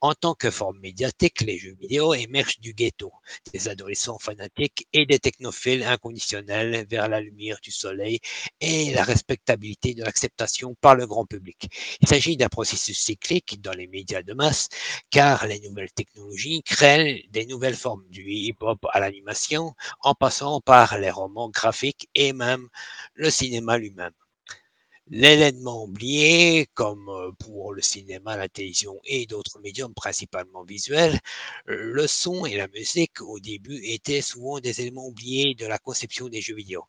En 0.00 0.14
tant 0.14 0.34
que 0.34 0.50
forme 0.50 0.78
médiatique, 0.80 1.40
les 1.42 1.58
jeux 1.58 1.76
vidéo 1.80 2.14
émergent 2.14 2.60
du 2.60 2.74
ghetto, 2.74 3.12
des 3.52 3.68
adolescents 3.68 4.18
fanatiques 4.18 4.86
et 4.92 5.06
des 5.06 5.18
technophiles 5.18 5.82
inconditionnels 5.82 6.86
vers 6.88 7.08
la 7.08 7.20
lumière 7.20 7.58
du 7.62 7.70
soleil 7.70 8.20
et 8.60 8.92
la 8.92 9.04
respectabilité 9.04 9.94
de 9.94 10.04
l'acceptation 10.04 10.74
par 10.80 10.94
le 10.94 11.06
grand 11.06 11.26
public. 11.26 11.68
Il 12.00 12.08
s'agit 12.08 12.36
d'un 12.36 12.48
processus 12.48 12.98
cyclique 12.98 13.60
dans 13.60 13.72
les 13.72 13.86
médias 13.86 14.22
de 14.22 14.34
masse, 14.34 14.68
car 15.10 15.46
les 15.46 15.60
nouvelles 15.60 15.92
technologies 15.92 16.62
créent 16.62 17.23
des 17.30 17.46
nouvelles 17.46 17.76
formes 17.76 18.06
du 18.08 18.30
hip-hop 18.30 18.86
à 18.92 19.00
l'animation, 19.00 19.74
en 20.00 20.14
passant 20.14 20.60
par 20.60 20.98
les 20.98 21.10
romans 21.10 21.50
graphiques 21.50 22.08
et 22.14 22.32
même 22.32 22.68
le 23.14 23.30
cinéma 23.30 23.78
lui-même. 23.78 24.12
L'élément 25.10 25.84
oublié, 25.84 26.66
comme 26.72 27.34
pour 27.38 27.74
le 27.74 27.82
cinéma, 27.82 28.36
la 28.36 28.48
télévision 28.48 29.00
et 29.04 29.26
d'autres 29.26 29.58
médiums 29.60 29.92
principalement 29.94 30.64
visuels, 30.64 31.20
le 31.66 32.06
son 32.06 32.46
et 32.46 32.56
la 32.56 32.68
musique 32.68 33.20
au 33.20 33.38
début 33.38 33.80
étaient 33.84 34.22
souvent 34.22 34.60
des 34.60 34.80
éléments 34.80 35.06
oubliés 35.06 35.54
de 35.54 35.66
la 35.66 35.78
conception 35.78 36.28
des 36.28 36.40
jeux 36.40 36.54
vidéo. 36.54 36.84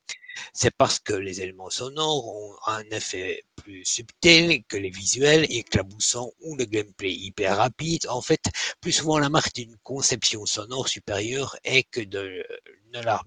C'est 0.54 0.74
parce 0.76 1.00
que 1.00 1.14
les 1.14 1.42
éléments 1.42 1.70
sonores 1.70 2.28
ont 2.28 2.56
un 2.68 2.84
effet 2.92 3.44
plus 3.58 3.84
subtil 3.86 4.64
que 4.66 4.78
les 4.78 4.90
visuels, 4.90 5.46
éclaboussants 5.50 6.32
ou 6.42 6.56
le 6.56 6.66
gameplay 6.66 7.12
hyper 7.14 7.58
rapide. 7.58 8.08
En 8.08 8.22
fait, 8.22 8.44
plus 8.80 8.94
souvent 8.94 9.20
la 9.20 9.30
marque 9.30 9.56
d'une 9.56 9.76
conception 9.84 10.46
sonore 10.46 10.88
supérieure 10.88 11.58
est 11.66 11.84
que 11.84 12.02
de 12.02 12.46
ne 12.94 13.02
la 13.02 13.22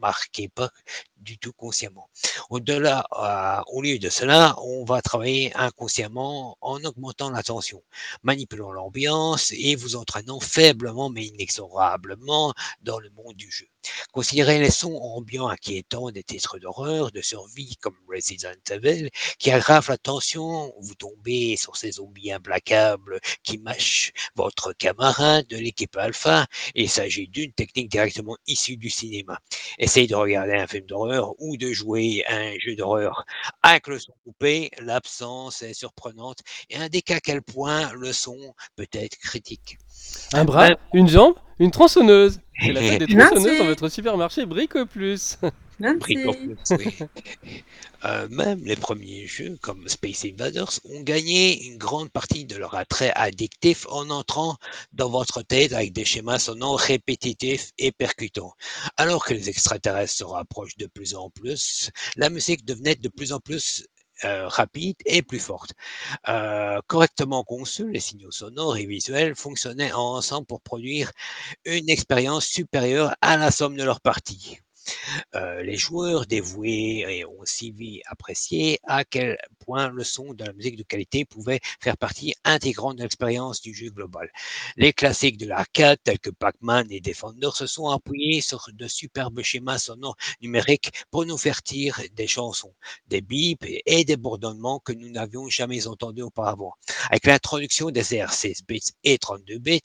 marquez 0.00 0.48
pas 0.48 0.70
du 1.24 1.38
tout 1.38 1.52
consciemment. 1.52 2.08
Au-delà, 2.50 3.06
euh, 3.18 3.62
au 3.72 3.82
lieu 3.82 3.98
de 3.98 4.08
cela, 4.08 4.54
on 4.62 4.84
va 4.84 5.02
travailler 5.02 5.52
inconsciemment 5.56 6.56
en 6.60 6.82
augmentant 6.84 7.30
la 7.30 7.42
tension, 7.42 7.82
manipulant 8.22 8.72
l'ambiance 8.72 9.52
et 9.52 9.74
vous 9.74 9.96
entraînant 9.96 10.40
faiblement 10.40 11.10
mais 11.10 11.24
inexorablement 11.24 12.54
dans 12.82 12.98
le 13.00 13.10
monde 13.10 13.36
du 13.36 13.50
jeu. 13.50 13.66
Considérez 14.12 14.58
les 14.60 14.70
sons 14.70 14.96
ambiants 14.96 15.48
inquiétants 15.48 16.10
des 16.10 16.22
titres 16.22 16.58
d'horreur, 16.58 17.10
de 17.10 17.20
survie 17.20 17.76
comme 17.80 17.96
Resident 18.08 18.54
Evil, 18.70 19.10
qui 19.38 19.50
aggravent 19.50 19.90
la 19.90 19.98
tension, 19.98 20.72
vous 20.80 20.94
tombez 20.94 21.56
sur 21.56 21.76
ces 21.76 21.92
zombies 21.92 22.32
implacables 22.32 23.20
qui 23.42 23.58
mâchent 23.58 24.12
votre 24.36 24.72
camarade 24.72 25.46
de 25.48 25.56
l'équipe 25.56 25.96
alpha, 25.96 26.46
il 26.74 26.88
s'agit 26.88 27.28
d'une 27.28 27.52
technique 27.52 27.90
directement 27.90 28.36
issue 28.46 28.76
du 28.76 28.90
cinéma. 28.90 29.38
Essayez 29.78 30.06
de 30.06 30.14
regarder 30.14 30.54
un 30.54 30.66
film 30.66 30.86
d'horreur 30.86 31.13
ou 31.38 31.56
de 31.56 31.72
jouer 31.72 32.24
à 32.26 32.36
un 32.36 32.58
jeu 32.58 32.76
d'horreur 32.76 33.24
avec 33.62 33.86
le 33.88 33.98
son 33.98 34.12
coupé, 34.24 34.70
l'absence 34.78 35.62
est 35.62 35.74
surprenante 35.74 36.40
et 36.70 36.76
indique 36.76 37.10
à 37.10 37.20
quel 37.20 37.42
point 37.42 37.92
le 37.94 38.12
son 38.12 38.54
peut 38.76 38.88
être 38.92 39.16
critique. 39.18 39.78
Un 40.32 40.44
bras, 40.44 40.70
une 40.92 41.08
jambe, 41.08 41.34
une 41.58 41.70
tronçonneuse. 41.70 42.40
C'est 42.60 42.72
la 42.72 42.80
fête 42.80 43.04
des 43.04 43.16
tronçonneuses 43.16 43.58
dans 43.58 43.66
votre 43.66 43.88
supermarché 43.88 44.46
Brico 44.46 44.86
Plus. 44.86 45.38
Euh, 48.04 48.28
même 48.28 48.62
les 48.64 48.76
premiers 48.76 49.26
jeux 49.26 49.56
comme 49.62 49.88
Space 49.88 50.26
Invaders 50.26 50.78
ont 50.84 51.00
gagné 51.00 51.64
une 51.64 51.78
grande 51.78 52.10
partie 52.10 52.44
de 52.44 52.54
leur 52.54 52.74
attrait 52.74 53.12
addictif 53.14 53.86
en 53.88 54.10
entrant 54.10 54.58
dans 54.92 55.08
votre 55.08 55.40
tête 55.40 55.72
avec 55.72 55.94
des 55.94 56.04
schémas 56.04 56.38
sonores 56.38 56.80
répétitifs 56.80 57.70
et 57.78 57.92
percutants. 57.92 58.52
Alors 58.98 59.24
que 59.24 59.32
les 59.32 59.48
extraterrestres 59.48 60.18
se 60.18 60.24
rapprochent 60.24 60.76
de 60.76 60.86
plus 60.86 61.14
en 61.14 61.30
plus, 61.30 61.90
la 62.16 62.28
musique 62.28 62.66
devenait 62.66 62.94
de 62.94 63.08
plus 63.08 63.32
en 63.32 63.40
plus 63.40 63.86
euh, 64.24 64.48
rapide 64.48 64.96
et 65.06 65.22
plus 65.22 65.40
forte. 65.40 65.72
Euh, 66.28 66.80
correctement 66.86 67.44
conçus, 67.44 67.90
les 67.90 68.00
signaux 68.00 68.30
sonores 68.30 68.76
et 68.76 68.86
visuels 68.86 69.34
fonctionnaient 69.34 69.92
ensemble 69.92 70.46
pour 70.46 70.60
produire 70.60 71.10
une 71.64 71.88
expérience 71.90 72.46
supérieure 72.46 73.14
à 73.20 73.36
la 73.36 73.50
somme 73.50 73.76
de 73.76 73.84
leurs 73.84 74.00
parties. 74.00 74.60
Les 75.34 75.76
joueurs 75.76 76.26
dévoués 76.26 77.24
ont 77.26 77.40
aussi 77.40 78.02
apprécié 78.06 78.78
à 78.84 79.04
quel 79.04 79.38
point 79.58 79.88
le 79.88 80.04
son 80.04 80.34
de 80.34 80.44
la 80.44 80.52
musique 80.52 80.76
de 80.76 80.82
qualité 80.82 81.24
pouvait 81.24 81.60
faire 81.80 81.96
partie 81.96 82.34
intégrante 82.44 82.96
de 82.96 83.02
l'expérience 83.02 83.60
du 83.60 83.74
jeu 83.74 83.90
global. 83.90 84.30
Les 84.76 84.92
classiques 84.92 85.38
de 85.38 85.46
l'arcade 85.46 85.98
tels 86.04 86.18
que 86.18 86.30
Pac-Man 86.30 86.86
et 86.90 87.00
Defender 87.00 87.50
se 87.54 87.66
sont 87.66 87.88
appuyés 87.88 88.40
sur 88.40 88.68
de 88.72 88.86
superbes 88.88 89.42
schémas 89.42 89.78
sonores 89.78 90.16
numériques 90.40 90.90
pour 91.10 91.26
nous 91.26 91.38
faire 91.38 91.62
tirer 91.62 92.08
des 92.10 92.26
chansons, 92.26 92.74
des 93.08 93.20
bips 93.20 93.64
et 93.86 94.04
des 94.04 94.16
bourdonnements 94.16 94.80
que 94.80 94.92
nous 94.92 95.10
n'avions 95.10 95.48
jamais 95.48 95.86
entendus 95.86 96.22
auparavant. 96.22 96.74
Avec 97.10 97.26
l'introduction 97.26 97.90
des 97.90 98.02
R6 98.02 98.64
bits 98.66 98.92
et 99.04 99.18
32 99.18 99.58
bits, 99.58 99.80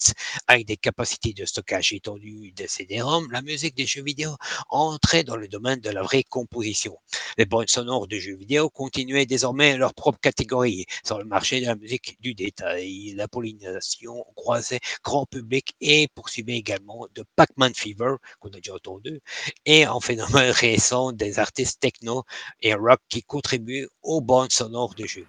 avec 0.47 0.65
des 0.65 0.77
capacités 0.77 1.33
de 1.33 1.45
stockage 1.45 1.93
étendues 1.93 2.51
des 2.51 2.67
CD-ROM, 2.67 3.31
la 3.31 3.41
musique 3.41 3.75
des 3.75 3.85
jeux 3.85 4.03
vidéo 4.03 4.35
en 4.69 4.88
entrer 4.89 5.23
dans 5.23 5.35
le 5.35 5.47
domaine 5.47 5.79
de 5.79 5.89
la 5.89 6.01
vraie 6.01 6.23
composition. 6.23 6.97
Les 7.37 7.45
bandes 7.45 7.69
sonores 7.69 8.07
de 8.07 8.17
jeux 8.17 8.35
vidéo 8.35 8.69
continuaient 8.69 9.25
désormais 9.25 9.77
leur 9.77 9.93
propre 9.93 10.19
catégorie 10.19 10.85
sur 11.05 11.17
le 11.17 11.25
marché 11.25 11.61
de 11.61 11.65
la 11.65 11.75
musique 11.75 12.17
du 12.21 12.33
détail. 12.33 13.13
La 13.15 13.27
pollinisation 13.27 14.25
croisait 14.35 14.79
grand 15.03 15.25
public 15.25 15.75
et 15.81 16.07
poursuivait 16.13 16.57
également 16.57 17.07
de 17.15 17.23
Pac-Man 17.35 17.73
Fever, 17.75 18.15
qu'on 18.39 18.49
a 18.49 18.57
déjà 18.57 18.75
entendu, 18.75 19.21
et 19.65 19.87
en 19.87 19.99
phénomène 19.99 20.51
récent 20.51 21.11
des 21.11 21.39
artistes 21.39 21.79
techno 21.79 22.23
et 22.61 22.73
rock 22.73 22.99
qui 23.09 23.23
contribuent 23.23 23.87
aux 24.03 24.21
bandes 24.21 24.51
sonores 24.51 24.95
de 24.95 25.05
jeux. 25.05 25.27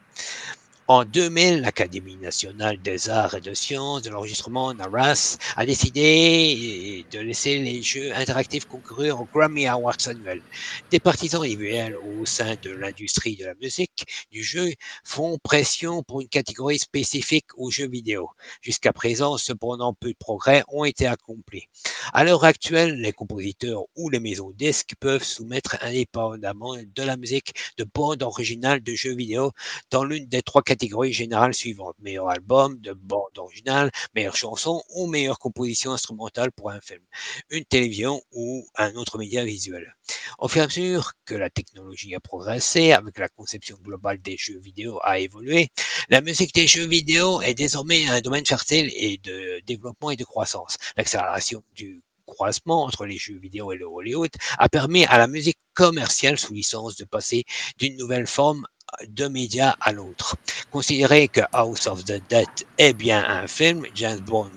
En 0.93 1.05
2000, 1.05 1.61
l'Académie 1.61 2.17
nationale 2.17 2.83
des 2.83 3.09
arts 3.09 3.37
et 3.37 3.41
de 3.41 3.55
sciences 3.55 4.03
de 4.03 4.11
l'enregistrement 4.11 4.75
NARAS 4.75 5.39
a 5.55 5.65
décidé 5.65 7.07
de 7.13 7.21
laisser 7.21 7.61
les 7.61 7.81
jeux 7.81 8.13
interactifs 8.13 8.65
concourir 8.65 9.21
au 9.21 9.29
Grammy 9.33 9.69
Awards 9.69 10.09
annuel. 10.09 10.43
Des 10.91 10.99
partisans 10.99 11.45
individuels 11.45 11.97
au 11.97 12.27
sein 12.27 12.57
de 12.61 12.71
l'industrie 12.71 13.37
de 13.37 13.45
la 13.45 13.55
musique 13.63 14.05
du 14.33 14.43
jeu 14.43 14.73
font 15.05 15.39
pression 15.39 16.03
pour 16.03 16.23
une 16.23 16.29
catégorie 16.29 16.81
spécifique 16.81 17.47
aux 17.57 17.71
jeux 17.71 17.89
vidéo. 17.89 18.29
Jusqu'à 18.61 18.93
présent, 18.93 19.39
cependant, 19.39 19.95
peu 19.95 20.09
de 20.09 20.19
progrès 20.19 20.65
ont 20.67 20.85
été 20.85 21.07
accomplis. 21.07 21.69
À 22.13 22.25
l'heure 22.25 22.43
actuelle, 22.43 23.01
les 23.01 23.13
compositeurs 23.13 23.85
ou 23.95 24.11
les 24.11 24.19
maisons 24.19 24.51
disques 24.51 24.95
peuvent 24.99 25.23
soumettre 25.23 25.77
indépendamment 25.83 26.75
de 26.75 27.03
la 27.05 27.17
musique 27.17 27.55
de 27.79 27.85
bande 27.85 28.25
originale 28.25 28.83
de 28.83 28.93
jeux 28.95 29.15
vidéo 29.15 29.53
dans 29.93 30.03
l'une 30.03 30.27
des 30.27 30.43
trois 30.43 30.63
catégories 30.63 30.80
catégories 30.81 31.13
générales 31.13 31.53
suivantes. 31.53 31.97
Meilleur 32.01 32.31
album, 32.31 32.79
de 32.81 32.95
bande 32.95 33.37
originale, 33.37 33.91
meilleure 34.15 34.37
chanson 34.37 34.83
ou 34.95 35.07
meilleure 35.07 35.39
composition 35.39 35.93
instrumentale 35.93 36.51
pour 36.53 36.71
un 36.71 36.81
film, 36.81 37.03
une 37.51 37.67
télévision 37.67 38.23
ou 38.33 38.67
un 38.77 38.95
autre 38.95 39.19
média 39.19 39.45
visuel. 39.45 39.95
Au 40.39 40.49
fur 40.49 40.63
et 40.63 40.65
à 40.65 40.67
mesure 40.69 41.13
que 41.27 41.35
la 41.35 41.51
technologie 41.51 42.15
a 42.15 42.21
progressé, 42.21 42.93
avec 42.93 43.19
la 43.19 43.29
conception 43.29 43.77
globale 43.83 44.23
des 44.23 44.39
jeux 44.39 44.59
vidéo 44.59 44.99
a 45.03 45.19
évolué, 45.19 45.69
la 46.09 46.23
musique 46.23 46.55
des 46.55 46.67
jeux 46.67 46.87
vidéo 46.87 47.43
est 47.43 47.55
désormais 47.55 48.09
un 48.09 48.23
domaine 48.23 48.47
fertile 48.47 48.91
et 48.97 49.19
de 49.19 49.61
développement 49.67 50.11
et 50.11 50.17
de 50.17 50.25
croissance. 50.25 50.79
L'accélération 50.97 51.63
du 51.75 52.03
croisement 52.25 52.85
entre 52.85 53.05
les 53.05 53.19
jeux 53.19 53.39
vidéo 53.39 53.73
et 53.73 53.77
le 53.77 53.85
Hollywood 53.87 54.31
a 54.57 54.69
permis 54.71 55.05
à 55.07 55.19
la 55.19 55.27
musique 55.27 55.59
commerciale 55.75 56.39
sous 56.39 56.55
licence 56.55 56.97
de 56.97 57.05
passer 57.05 57.45
d'une 57.77 57.97
nouvelle 57.97 58.27
forme 58.27 58.67
de 59.09 59.29
médias 59.29 59.75
à 59.81 59.93
l'autre. 59.93 60.37
Considérez 60.71 61.29
que 61.29 61.41
House 61.53 61.87
of 61.87 62.05
the 62.05 62.23
Dead 62.29 62.49
est 62.79 62.93
bien 62.93 63.25
un 63.29 63.47
film, 63.47 63.85
James 63.95 64.21
Bond 64.21 64.51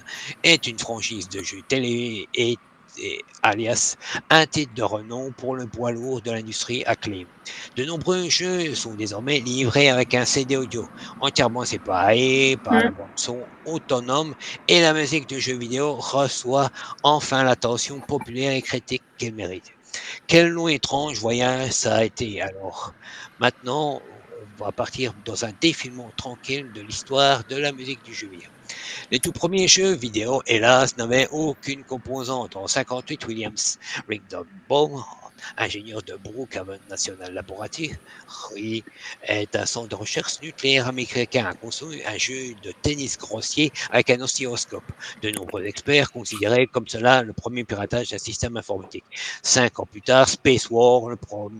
est 0.43 0.67
une 0.67 0.79
franchise 0.79 1.29
de 1.29 1.41
jeux 1.43 1.61
télé 1.67 2.27
et, 2.33 2.57
alias 3.41 3.95
un 4.29 4.45
titre 4.45 4.71
de 4.75 4.83
renom 4.83 5.31
pour 5.31 5.55
le 5.55 5.65
poids 5.65 5.91
lourd 5.91 6.21
de 6.21 6.29
l'industrie 6.29 6.83
acclaim. 6.85 7.25
De 7.75 7.85
nombreux 7.85 8.29
jeux 8.29 8.75
sont 8.75 8.93
désormais 8.93 9.39
livrés 9.39 9.89
avec 9.89 10.13
un 10.13 10.25
CD 10.25 10.57
audio 10.57 10.87
entièrement 11.19 11.65
séparé 11.65 12.55
par 12.63 12.75
la 12.75 12.91
bande 12.91 13.07
son 13.15 13.41
autonome 13.65 14.35
et 14.67 14.79
la 14.81 14.93
musique 14.93 15.27
de 15.27 15.39
jeux 15.39 15.57
vidéo 15.57 15.95
reçoit 15.95 16.69
enfin 17.01 17.43
l'attention 17.43 17.99
populaire 17.99 18.51
et 18.51 18.61
critique 18.61 19.03
qu'elle 19.17 19.33
mérite. 19.33 19.71
Quel 20.27 20.53
nom 20.53 20.67
étrange 20.67 21.19
voyage 21.19 21.71
ça 21.71 21.95
a 21.95 22.03
été 22.03 22.41
alors. 22.41 22.93
Maintenant, 23.39 24.01
va 24.63 24.71
partir 24.71 25.13
dans 25.25 25.45
un 25.45 25.51
défilement 25.61 26.09
tranquille 26.15 26.71
de 26.73 26.81
l'histoire 26.81 27.43
de 27.45 27.57
la 27.57 27.71
musique 27.71 28.03
du 28.03 28.13
jeu. 28.13 28.29
Les 29.11 29.19
tout 29.19 29.31
premiers 29.31 29.67
jeux 29.67 29.93
vidéo, 29.93 30.41
hélas, 30.47 30.97
n'avaient 30.97 31.27
aucune 31.31 31.83
composante. 31.83 32.55
En 32.55 32.67
58, 32.67 33.27
Williams 33.27 33.77
Ringdon 34.09 34.45
ingénieur 35.57 36.01
de 36.03 36.15
Brookhaven 36.15 36.79
National 36.89 37.33
Laboratory, 37.33 37.93
est 39.25 39.55
un 39.55 39.65
centre 39.65 39.89
de 39.89 39.95
recherche 39.95 40.41
nucléaire 40.41 40.87
américain, 40.87 41.45
a 41.45 41.53
conçu 41.53 41.85
un 42.05 42.17
jeu 42.17 42.53
de 42.61 42.71
tennis 42.81 43.17
grossier 43.17 43.71
avec 43.91 44.09
un 44.09 44.21
oscilloscope. 44.21 44.83
De 45.21 45.29
nombreux 45.29 45.65
experts 45.65 46.11
considéraient 46.11 46.67
comme 46.67 46.87
cela 46.87 47.23
le 47.23 47.33
premier 47.33 47.63
piratage 47.63 48.09
d'un 48.09 48.17
système 48.17 48.57
informatique. 48.57 49.03
Cinq 49.41 49.79
ans 49.79 49.85
plus 49.85 50.01
tard, 50.01 50.29
Space 50.29 50.69
War, 50.69 51.09
le 51.09 51.15
premier 51.15 51.59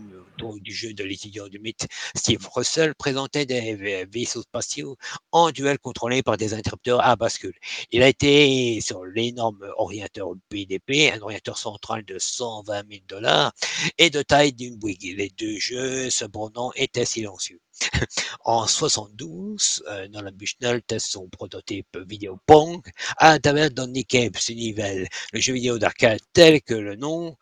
du 0.60 0.72
jeu 0.72 0.92
de 0.92 1.04
l'étudiant 1.04 1.48
du 1.48 1.58
mythe 1.58 1.86
Steve 2.14 2.46
Russell, 2.54 2.94
présentait 2.94 3.46
des 3.46 4.06
vaisseaux 4.10 4.42
spatiaux 4.42 4.96
en 5.32 5.50
duel 5.50 5.78
contrôlés 5.78 6.22
par 6.22 6.36
des 6.36 6.54
interrupteurs 6.54 7.04
à 7.04 7.16
bascule. 7.16 7.54
Il 7.92 8.02
a 8.02 8.08
été 8.08 8.80
sur 8.80 9.04
l'énorme 9.04 9.64
orienteur 9.76 10.32
PDP, 10.48 11.12
un 11.14 11.20
orienteur 11.20 11.56
central 11.56 12.04
de 12.04 12.18
120 12.18 12.82
000 12.88 13.02
dollars, 13.08 13.52
et 13.98 14.10
de 14.10 14.22
taille 14.22 14.52
d'une 14.52 14.76
Bouygues. 14.76 15.16
Les 15.16 15.30
deux 15.30 15.58
jeux, 15.58 16.10
cependant, 16.10 16.72
étaient 16.74 17.04
silencieux. 17.04 17.60
en 18.44 18.66
72, 18.66 19.82
euh, 19.88 20.08
Nolan 20.08 20.30
Bushnell 20.32 20.82
teste 20.82 21.08
son 21.08 21.28
prototype 21.28 21.98
vidéo 22.06 22.38
Pong 22.46 22.80
à 23.16 23.38
travers 23.38 23.70
Donny 23.70 24.04
Cape 24.04 24.36
Sunnyvale, 24.36 25.08
le 25.32 25.40
jeu 25.40 25.54
vidéo 25.54 25.78
d'arcade 25.78 26.20
tel 26.32 26.62
que 26.62 26.74
le 26.74 26.94
nom 26.94 27.36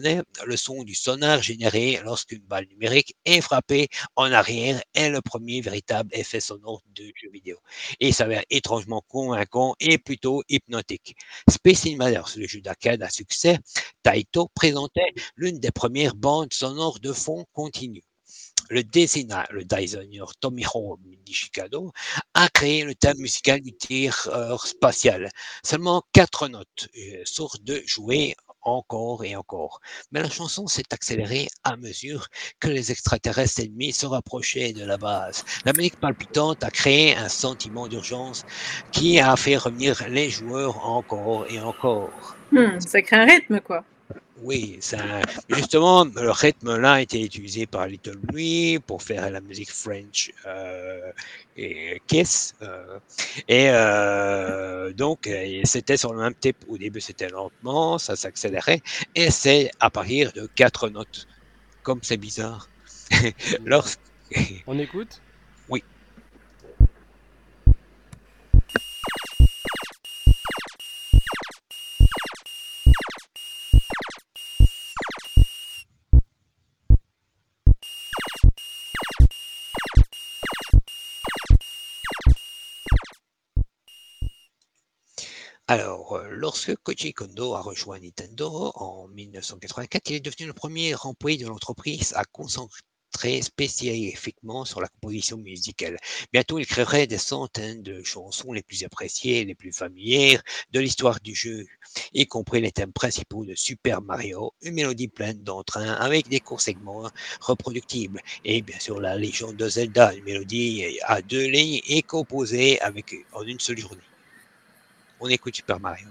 le 0.00 0.56
son 0.56 0.82
du 0.84 0.94
sonar 0.94 1.42
généré 1.42 2.00
lorsqu'une 2.04 2.42
balle 2.42 2.66
numérique 2.66 3.14
est 3.24 3.40
frappée 3.40 3.88
en 4.16 4.32
arrière 4.32 4.82
est 4.94 5.10
le 5.10 5.20
premier 5.20 5.60
véritable 5.60 6.10
effet 6.12 6.40
sonore 6.40 6.82
du 6.94 7.12
jeu 7.16 7.30
vidéo. 7.30 7.58
Et 8.00 8.08
il 8.08 8.14
s'avère 8.14 8.42
étrangement 8.50 9.02
convaincant 9.08 9.74
et 9.80 9.98
plutôt 9.98 10.42
hypnotique. 10.48 11.16
Space 11.50 11.86
Invaders, 11.86 12.30
le 12.36 12.46
jeu 12.46 12.60
d'arcade 12.60 13.02
à 13.02 13.10
succès, 13.10 13.58
Taito 14.02 14.48
présentait 14.54 15.12
l'une 15.36 15.58
des 15.58 15.70
premières 15.70 16.14
bandes 16.14 16.52
sonores 16.52 17.00
de 17.00 17.12
fond 17.12 17.44
continu 17.52 18.02
le 18.70 18.82
designer, 18.82 19.46
le 19.50 19.64
designer 19.64 20.34
Tomihiro 20.40 20.98
Nishikado, 21.26 21.92
a 22.34 22.48
créé 22.48 22.84
le 22.84 22.94
thème 22.94 23.18
musical 23.18 23.60
du 23.60 23.74
tireur 23.74 24.66
spatial. 24.66 25.28
Seulement 25.62 26.02
quatre 26.12 26.48
notes, 26.48 26.88
euh, 26.96 27.22
source 27.24 27.60
de 27.62 27.82
jouer 27.86 28.34
encore 28.62 29.24
et 29.24 29.36
encore. 29.36 29.80
Mais 30.10 30.22
la 30.22 30.30
chanson 30.30 30.66
s'est 30.66 30.92
accélérée 30.92 31.48
à 31.64 31.76
mesure 31.76 32.28
que 32.60 32.68
les 32.68 32.90
extraterrestres 32.90 33.60
ennemis 33.60 33.92
se 33.92 34.06
rapprochaient 34.06 34.72
de 34.72 34.84
la 34.84 34.96
base. 34.96 35.44
La 35.64 35.72
musique 35.72 35.98
palpitante 35.98 36.64
a 36.64 36.70
créé 36.70 37.16
un 37.16 37.28
sentiment 37.28 37.88
d'urgence 37.88 38.44
qui 38.90 39.18
a 39.18 39.36
fait 39.36 39.56
revenir 39.56 40.06
les 40.08 40.30
joueurs 40.30 40.86
encore 40.86 41.46
et 41.48 41.60
encore. 41.60 42.36
Hmm, 42.50 42.78
ça 42.80 43.02
crée 43.02 43.16
un 43.16 43.24
rythme, 43.24 43.60
quoi. 43.60 43.84
Oui, 44.42 44.80
justement, 45.48 46.04
le 46.04 46.30
rythme-là 46.30 46.94
a 46.94 47.00
été 47.00 47.22
utilisé 47.22 47.66
par 47.66 47.86
Little 47.86 48.18
Louis 48.28 48.80
pour 48.80 49.02
faire 49.02 49.30
la 49.30 49.40
musique 49.40 49.70
French 49.70 50.32
euh, 50.46 51.12
et 51.56 52.02
Kiss. 52.08 52.54
Euh, 52.60 52.98
et 53.46 53.68
euh, 53.70 54.92
donc, 54.92 55.30
c'était 55.62 55.96
sur 55.96 56.12
le 56.12 56.22
même 56.22 56.34
type. 56.34 56.56
Au 56.66 56.76
début, 56.76 57.00
c'était 57.00 57.28
lentement, 57.28 57.98
ça 57.98 58.16
s'accélérait, 58.16 58.80
et 59.14 59.30
c'est 59.30 59.70
à 59.78 59.90
partir 59.90 60.32
de 60.32 60.48
quatre 60.54 60.88
notes. 60.88 61.28
Comme 61.84 62.00
c'est 62.02 62.16
bizarre. 62.16 62.68
Lorsque... 63.64 64.00
On 64.66 64.78
écoute 64.78 65.20
lorsque 86.42 86.74
Koji 86.82 87.12
Kondo 87.12 87.54
a 87.54 87.60
rejoint 87.60 88.00
Nintendo 88.00 88.72
en 88.74 89.06
1984, 89.06 90.10
il 90.10 90.16
est 90.16 90.20
devenu 90.20 90.48
le 90.48 90.52
premier 90.52 90.92
employé 91.04 91.36
de 91.38 91.46
l'entreprise 91.46 92.12
à 92.16 92.24
concentrer 92.24 92.82
spécifiquement 93.42 94.64
sur 94.64 94.80
la 94.80 94.88
composition 94.88 95.36
musicale. 95.36 95.98
Bientôt, 96.32 96.58
il 96.58 96.66
créerait 96.66 97.06
des 97.06 97.18
centaines 97.18 97.84
de 97.84 98.02
chansons 98.02 98.52
les 98.52 98.64
plus 98.64 98.82
appréciées 98.82 99.44
les 99.44 99.54
plus 99.54 99.72
familières 99.72 100.42
de 100.72 100.80
l'histoire 100.80 101.20
du 101.20 101.32
jeu, 101.32 101.64
y 102.12 102.26
compris 102.26 102.60
les 102.60 102.72
thèmes 102.72 102.92
principaux 102.92 103.44
de 103.44 103.54
Super 103.54 104.02
Mario, 104.02 104.52
une 104.62 104.74
mélodie 104.74 105.06
pleine 105.06 105.44
d'entrain 105.44 105.92
avec 105.92 106.28
des 106.28 106.40
courts 106.40 106.60
segments 106.60 107.08
reproductibles, 107.40 108.20
et 108.44 108.62
bien 108.62 108.80
sûr 108.80 109.00
la 109.00 109.16
légende 109.16 109.56
de 109.56 109.68
Zelda, 109.68 110.12
une 110.14 110.24
mélodie 110.24 110.98
à 111.04 111.22
deux 111.22 111.46
lignes 111.46 111.82
et 111.86 112.02
composée 112.02 112.80
avec, 112.80 113.14
en 113.32 113.42
une 113.42 113.60
seule 113.60 113.78
journée 113.78 114.02
on 115.22 115.28
écoute 115.28 115.54
Super 115.54 115.78
Mario. 115.78 116.08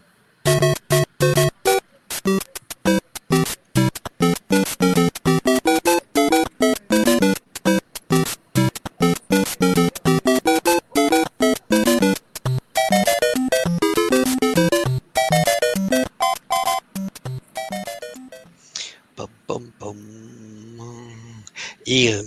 Et 21.94 22.14
euh, 22.14 22.24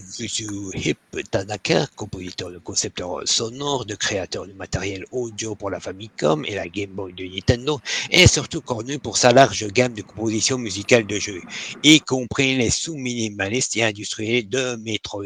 Hip 0.75 0.99
Tanaka, 1.31 1.87
compositeur 1.97 2.51
de 2.51 2.59
concepteur 2.59 3.27
sonore, 3.27 3.87
de 3.87 3.95
créateur 3.95 4.47
de 4.47 4.53
matériel 4.53 5.07
audio 5.11 5.55
pour 5.55 5.71
la 5.71 5.81
Famicom 5.81 6.45
et 6.45 6.55
la 6.55 6.69
Game 6.69 6.91
Boy 6.91 7.15
de 7.15 7.25
Nintendo, 7.25 7.81
est 8.11 8.27
surtout 8.27 8.61
connu 8.61 8.99
pour 8.99 9.17
sa 9.17 9.33
large 9.33 9.67
gamme 9.69 9.95
de 9.95 10.03
compositions 10.03 10.59
musicales 10.59 11.07
de 11.07 11.19
jeux, 11.19 11.41
y 11.83 11.99
compris 12.01 12.59
les 12.59 12.69
sous-minimalistes 12.69 13.75
et 13.79 13.85
industriels 13.85 14.51
de 14.51 14.77
Metroid. 14.77 15.25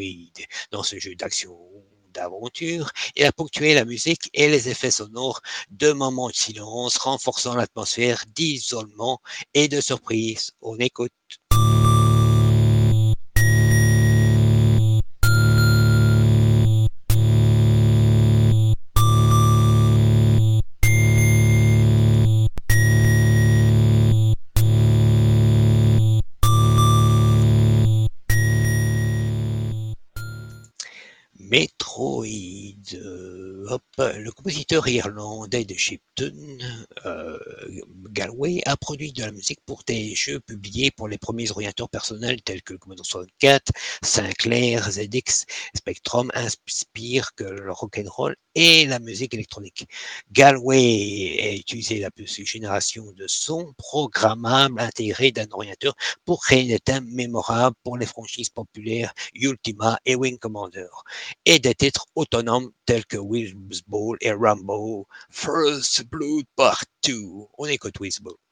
Dans 0.71 0.85
ce 0.85 1.01
jeu 1.01 1.17
d'action 1.17 1.59
d'aventure. 2.15 2.93
Il 3.17 3.25
a 3.25 3.33
ponctué 3.33 3.75
la 3.75 3.85
musique 3.85 4.31
et 4.35 4.49
les 4.49 4.69
effets 4.69 4.93
sonores 4.93 5.41
de 5.73 5.91
moments 5.91 6.29
de 6.29 6.35
silence, 6.35 6.97
renforçant 6.97 7.57
l'atmosphère 7.57 8.23
d'isolement 8.37 9.21
et 9.55 9.67
de 9.67 9.81
surprise. 9.81 10.53
On 10.63 10.77
écoute. 10.79 11.11
Metroid. 31.51 32.93
Le 33.99 34.31
compositeur 34.31 34.89
irlandais 34.89 35.65
de 35.65 35.75
Shipton, 35.75 36.59
euh, 37.07 37.39
Galway, 38.11 38.63
a 38.67 38.77
produit 38.77 39.13
de 39.13 39.23
la 39.23 39.33
musique 39.33 39.61
pour 39.67 39.83
des 39.87 40.15
jeux 40.15 40.41
publiés 40.41 40.91
pour 40.91 41.09
les 41.09 41.19
premiers 41.19 41.51
orienteurs 41.51 41.89
personnels 41.89 42.43
tels 42.43 42.63
que 42.63 42.75
Commodore 42.75 43.07
64, 43.07 43.73
Sinclair, 44.03 44.91
ZX, 44.91 45.45
Spectrum, 45.75 46.31
inspire 46.35 47.35
que 47.35 47.45
le 47.45 47.73
rock'n'roll 47.73 48.37
et 48.55 48.87
la 48.87 48.99
musique 48.99 49.35
électronique. 49.35 49.87
Galway 50.33 51.39
a 51.41 51.55
utilisé 51.55 52.01
la 52.01 52.11
plus 52.11 52.45
génération 52.45 53.13
de 53.13 53.27
sons 53.27 53.73
programmables 53.77 54.81
intégrés 54.81 55.33
d'un 55.33 55.47
orienteur 55.51 55.95
pour 56.25 56.43
créer 56.43 56.67
des 56.67 56.81
thèmes 56.81 57.09
mémorables 57.09 57.77
pour 57.85 57.97
les 57.97 58.07
franchises 58.07 58.51
populaires 58.51 59.13
Ultima 59.35 59.99
et 60.05 60.15
Wing 60.15 60.39
Commander 60.39 60.89
et 61.45 61.59
des 61.59 61.75
titres 61.75 62.07
autonomes 62.15 62.71
tels 62.87 63.07
que 63.07 63.17
Wizz 63.59 63.83
Ball 63.87 64.17
et 64.21 64.33
Rambo, 64.33 65.07
First 65.31 66.05
Blood 66.11 66.47
Part 66.57 66.85
2. 67.03 67.47
On 67.59 67.67
écoute 67.67 67.99
Ball. 68.23 68.48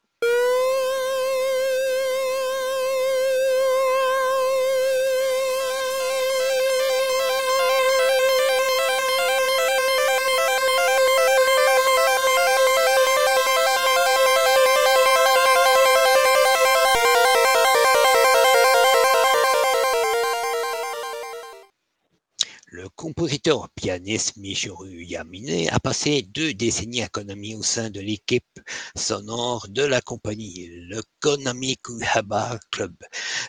Compositeur 22.97 23.69
pianiste 23.75 24.37
Michiru 24.37 25.03
Yamine 25.03 25.69
a 25.69 25.79
passé 25.79 26.23
deux 26.23 26.55
décennies 26.55 27.03
à 27.03 27.07
Konami 27.07 27.53
au 27.53 27.61
sein 27.61 27.91
de 27.91 27.99
l'équipe 27.99 28.59
sonore 28.95 29.67
de 29.69 29.83
la 29.83 30.01
compagnie, 30.01 30.67
le 30.67 31.03
Konami 31.19 31.77
Kuhaba 31.77 32.57
Club. 32.71 32.95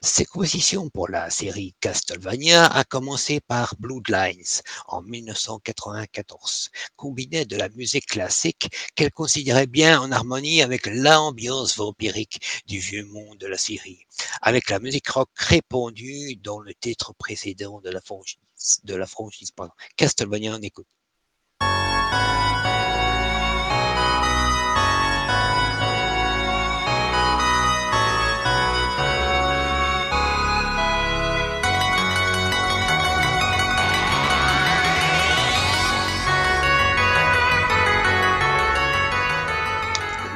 Ses 0.03 0.27
compositions 0.27 0.91
pour 0.91 1.09
la 1.09 1.31
série 1.31 1.75
Castlevania 1.81 2.67
a 2.67 2.85
commencé 2.85 3.41
par 3.41 3.75
Bloodlines 3.79 4.61
en 4.87 5.01
1994, 5.01 6.69
combiné 6.97 7.47
de 7.47 7.57
la 7.57 7.71
musique 7.71 8.07
classique 8.07 8.69
qu'elle 8.95 9.13
considérait 9.13 9.67
bien 9.67 9.99
en 9.99 10.13
harmonie 10.13 10.61
avec 10.61 10.87
l'ambiance 10.87 11.75
vampirique 11.75 12.63
du 12.67 12.81
vieux 12.81 13.07
monde 13.07 13.39
de 13.39 13.47
la 13.47 13.57
série, 13.57 14.05
avec 14.43 14.69
la 14.69 14.79
musique 14.79 15.09
rock 15.09 15.31
répandue 15.37 16.37
dans 16.37 16.61
le 16.61 16.75
titre 16.75 17.15
précédent 17.15 17.81
de 17.81 17.89
la 17.89 18.03
franchise 18.03 18.48
de 18.85 18.95
la 18.97 19.07
franchise 19.07 19.53
pardon. 19.53 19.73
Castlevania 19.97 20.55
on 20.55 20.63
écoute. 20.63 20.87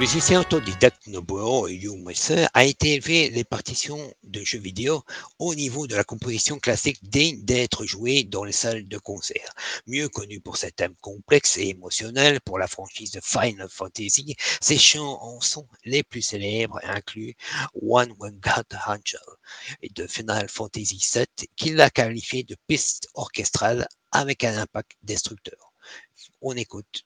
Musicien 0.02 0.40
autodidacte 0.40 1.06
Nobuo 1.06 1.68
Uematsu 1.68 2.34
a 2.54 2.64
été 2.64 2.94
élevé 2.94 3.30
les 3.30 3.44
partitions 3.44 4.12
de 4.24 4.42
jeux 4.42 4.58
vidéo 4.58 5.04
au 5.38 5.54
niveau 5.54 5.86
de 5.86 5.94
la 5.94 6.02
composition 6.02 6.58
classique 6.58 6.98
digne 7.08 7.40
d'être 7.44 7.84
jouée 7.84 8.24
dans 8.24 8.42
les 8.42 8.50
salles 8.50 8.88
de 8.88 8.98
concert. 8.98 9.54
Mieux 9.86 10.08
connu 10.08 10.40
pour 10.40 10.56
ses 10.56 10.72
thèmes 10.72 10.96
complexes 11.00 11.56
et 11.56 11.68
émotionnels 11.68 12.40
pour 12.40 12.58
la 12.58 12.66
franchise 12.66 13.12
de 13.12 13.20
Final 13.22 13.68
Fantasy, 13.70 14.34
ses 14.60 14.76
chansons 14.76 15.68
les 15.84 16.02
plus 16.02 16.22
célèbres 16.22 16.80
incluent 16.82 17.36
One 17.80 18.12
Winged 18.18 18.76
Angel 18.88 19.20
et 19.82 19.88
de 19.90 20.08
Final 20.08 20.48
Fantasy 20.48 21.00
VII 21.14 21.48
qu'il 21.54 21.80
a 21.80 21.90
qualifié 21.90 22.42
de 22.42 22.56
piste 22.66 23.06
orchestrale 23.14 23.86
avec 24.10 24.42
un 24.42 24.58
impact 24.58 24.96
destructeur. 25.04 25.72
On 26.40 26.56
écoute. 26.56 27.04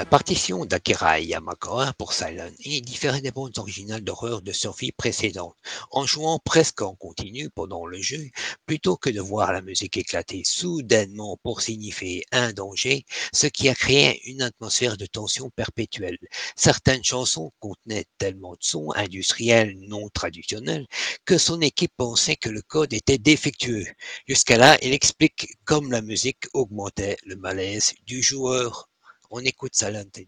La 0.00 0.06
partition 0.06 0.64
d'Akira 0.64 1.20
Yamaoka 1.20 1.92
pour 1.98 2.14
Silent 2.14 2.54
Hill 2.60 2.80
différait 2.80 3.20
des 3.20 3.32
bandes 3.32 3.58
originales 3.58 4.00
d'horreur 4.00 4.40
de 4.40 4.50
Sophie 4.50 4.92
précédentes, 4.92 5.54
en 5.90 6.06
jouant 6.06 6.38
presque 6.38 6.80
en 6.80 6.94
continu 6.94 7.50
pendant 7.50 7.84
le 7.84 8.00
jeu, 8.00 8.30
plutôt 8.64 8.96
que 8.96 9.10
de 9.10 9.20
voir 9.20 9.52
la 9.52 9.60
musique 9.60 9.98
éclater 9.98 10.40
soudainement 10.42 11.36
pour 11.42 11.60
signifier 11.60 12.24
un 12.32 12.54
danger, 12.54 13.04
ce 13.34 13.46
qui 13.46 13.68
a 13.68 13.74
créé 13.74 14.26
une 14.30 14.40
atmosphère 14.40 14.96
de 14.96 15.04
tension 15.04 15.50
perpétuelle. 15.50 16.16
Certaines 16.56 17.04
chansons 17.04 17.52
contenaient 17.58 18.06
tellement 18.16 18.52
de 18.52 18.62
sons 18.62 18.92
industriels 18.94 19.78
non 19.80 20.08
traditionnels 20.08 20.86
que 21.26 21.36
son 21.36 21.60
équipe 21.60 21.92
pensait 21.98 22.36
que 22.36 22.48
le 22.48 22.62
code 22.62 22.94
était 22.94 23.18
défectueux. 23.18 23.84
Jusqu'à 24.26 24.56
là, 24.56 24.78
il 24.80 24.94
explique 24.94 25.48
comme 25.66 25.92
la 25.92 26.00
musique 26.00 26.46
augmentait 26.54 27.18
le 27.26 27.36
malaise 27.36 27.92
du 28.06 28.22
joueur. 28.22 28.89
On 29.32 29.38
écoute 29.40 29.76
Silent 29.76 30.02
Hill. 30.16 30.26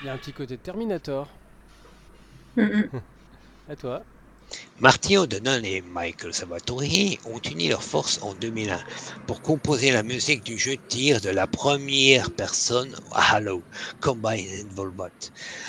Il 0.00 0.06
y 0.06 0.08
a 0.08 0.14
un 0.14 0.16
petit 0.16 0.32
côté 0.32 0.56
Terminator. 0.56 1.28
Mhm. 2.56 2.88
À 3.68 3.76
toi. 3.76 4.02
Marty 4.78 5.16
O'Donnell 5.16 5.64
et 5.64 5.80
Michael 5.82 6.34
Salvatore 6.34 6.82
ont 7.24 7.40
uni 7.50 7.68
leurs 7.68 7.84
forces 7.84 8.18
en 8.22 8.34
2001 8.34 8.82
pour 9.26 9.40
composer 9.40 9.92
la 9.92 10.02
musique 10.02 10.42
du 10.44 10.58
jeu 10.58 10.72
de 10.76 10.82
tir 10.88 11.20
de 11.20 11.30
la 11.30 11.46
première 11.46 12.30
personne 12.32 12.94
Halo, 13.12 13.64
Combine 14.00 14.68
Volbot. 14.74 15.08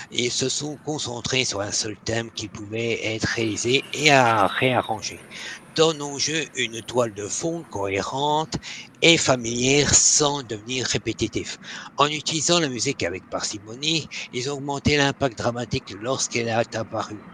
Ils 0.10 0.32
se 0.32 0.50
sont 0.50 0.78
concentrés 0.78 1.46
sur 1.46 1.62
un 1.62 1.72
seul 1.72 1.98
thème 2.04 2.32
qui 2.32 2.50
pouvait 2.50 3.00
être 3.16 3.26
réalisé 3.26 3.86
et 3.94 4.12
à 4.12 4.48
réarranger. 4.48 5.26
Donne 5.76 6.02
au 6.02 6.20
jeu 6.20 6.48
une 6.56 6.82
toile 6.84 7.14
de 7.14 7.28
fond 7.28 7.64
cohérente 7.70 8.54
et 9.02 9.18
familière 9.18 9.94
sans 9.94 10.42
devenir 10.44 10.86
répétitif. 10.86 11.58
En 11.98 12.08
utilisant 12.08 12.60
la 12.60 12.70
musique 12.70 13.04
avec 13.04 13.28
parcimonie, 13.30 14.08
ils 14.32 14.50
ont 14.50 14.54
augmenté 14.56 14.98
l'impact 14.98 15.38
dramatique 15.38 15.92
lorsqu'elle 16.00 16.48
est 16.48 16.76
apparue. 16.76 17.26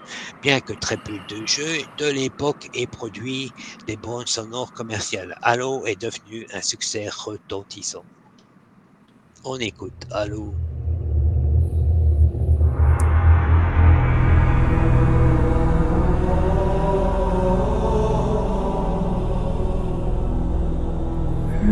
Bien 0.42 0.60
que 0.62 0.74
très 0.74 0.98
peu 0.98 1.20
de 1.20 1.46
jeux 1.46 1.84
de 1.98 2.06
l'époque 2.08 2.68
aient 2.74 2.88
produit 2.88 3.54
des 3.88 3.98
bandes 3.98 4.28
sonores 4.30 4.74
commerciales, 4.74 5.36
Halo 5.42 5.86
est 5.86 6.02
devenu 6.02 6.48
un 6.52 6.62
succès 6.62 7.10
retentissant. 7.10 8.06
On 9.44 9.60
écoute 9.60 10.06
Halo. 10.12 10.56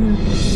La 0.08 0.47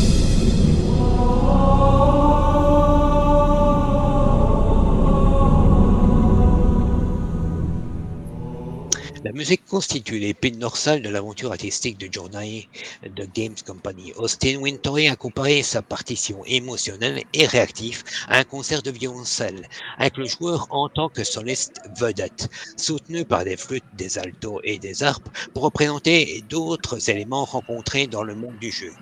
musique 9.42 9.66
constitue 9.66 10.20
l'épine 10.20 10.60
dorsale 10.60 11.02
de 11.02 11.10
l'aventure 11.10 11.52
artistique 11.52 11.98
de 11.98 12.08
Journey 12.12 12.70
de 13.02 13.26
Games 13.26 13.56
Company. 13.66 14.14
Austin 14.16 14.58
Wintory 14.58 15.08
a 15.08 15.16
comparé 15.16 15.64
sa 15.64 15.82
partition 15.82 16.46
émotionnelle 16.46 17.24
et 17.34 17.48
réactive 17.48 18.04
à 18.28 18.38
un 18.38 18.44
concert 18.44 18.84
de 18.84 18.92
violoncelle, 18.92 19.68
avec 19.98 20.18
le 20.18 20.26
joueur 20.26 20.68
en 20.70 20.90
tant 20.90 21.10
que 21.10 21.24
soliste 21.24 21.82
vedette, 21.98 22.50
soutenu 22.78 23.26
par 23.26 23.44
des 23.44 23.58
flûtes, 23.58 23.84
des 23.94 24.20
altos 24.20 24.60
et 24.64 24.78
des 24.78 25.02
harpes 25.02 25.30
pour 25.56 25.64
représenter 25.64 26.44
d'autres 26.44 27.10
éléments 27.10 27.46
rencontrés 27.46 28.06
dans 28.06 28.22
le 28.24 28.36
monde 28.36 28.60
du 28.60 28.72
jeu. 28.72 28.94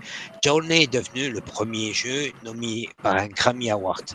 Journey 0.41 0.83
est 0.83 0.87
devenu 0.93 1.31
le 1.31 1.41
premier 1.41 1.91
jeu 1.91 2.31
nommé 2.43 2.87
par 3.01 3.15
un 3.15 3.27
Grammy 3.27 3.69
Award 3.71 4.05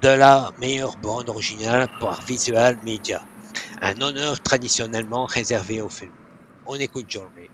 de 0.00 0.08
la 0.08 0.50
meilleure 0.56 0.96
bande 0.96 1.28
originale 1.28 1.88
par 1.98 2.22
Visual 2.22 2.78
Media 2.82 3.22
un 3.80 4.00
honneur 4.00 4.40
traditionnellement 4.40 5.26
réservé 5.26 5.80
au 5.80 5.88
film. 5.88 6.12
On 6.66 6.76
écoute 6.76 7.10
Journey. 7.10 7.50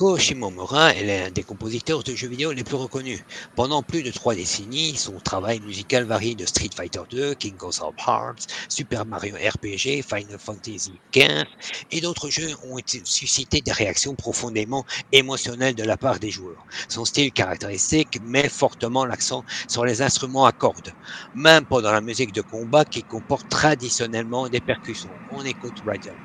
Yoko 0.00 0.16
Shimomura 0.16 0.94
est 0.94 1.02
l'un 1.04 1.30
des 1.32 1.42
compositeurs 1.42 2.04
de 2.04 2.14
jeux 2.14 2.28
vidéo 2.28 2.52
les 2.52 2.62
plus 2.62 2.76
reconnus. 2.76 3.24
Pendant 3.56 3.82
plus 3.82 4.04
de 4.04 4.12
trois 4.12 4.36
décennies, 4.36 4.96
son 4.96 5.18
travail 5.18 5.58
musical 5.58 6.04
varie 6.04 6.36
de 6.36 6.46
Street 6.46 6.70
Fighter 6.72 7.00
2, 7.10 7.34
King 7.34 7.56
of 7.62 7.80
Hearts, 8.06 8.46
Super 8.68 9.04
Mario 9.06 9.34
RPG, 9.34 10.02
Final 10.08 10.38
Fantasy 10.38 11.02
XV 11.12 11.44
et 11.90 12.00
d'autres 12.00 12.30
jeux 12.30 12.54
ont 12.62 12.78
suscité 13.04 13.60
des 13.60 13.72
réactions 13.72 14.14
profondément 14.14 14.84
émotionnelles 15.10 15.74
de 15.74 15.82
la 15.82 15.96
part 15.96 16.20
des 16.20 16.30
joueurs. 16.30 16.64
Son 16.88 17.04
style 17.04 17.32
caractéristique 17.32 18.20
met 18.22 18.48
fortement 18.48 19.04
l'accent 19.04 19.42
sur 19.68 19.84
les 19.84 20.00
instruments 20.00 20.46
à 20.46 20.52
cordes, 20.52 20.92
même 21.34 21.66
pendant 21.66 21.90
la 21.90 22.00
musique 22.00 22.32
de 22.32 22.42
combat 22.42 22.84
qui 22.84 23.02
comporte 23.02 23.48
traditionnellement 23.48 24.48
des 24.48 24.60
percussions. 24.60 25.18
On 25.28 25.42
écoute 25.42 25.80
Radiant. 25.84 26.18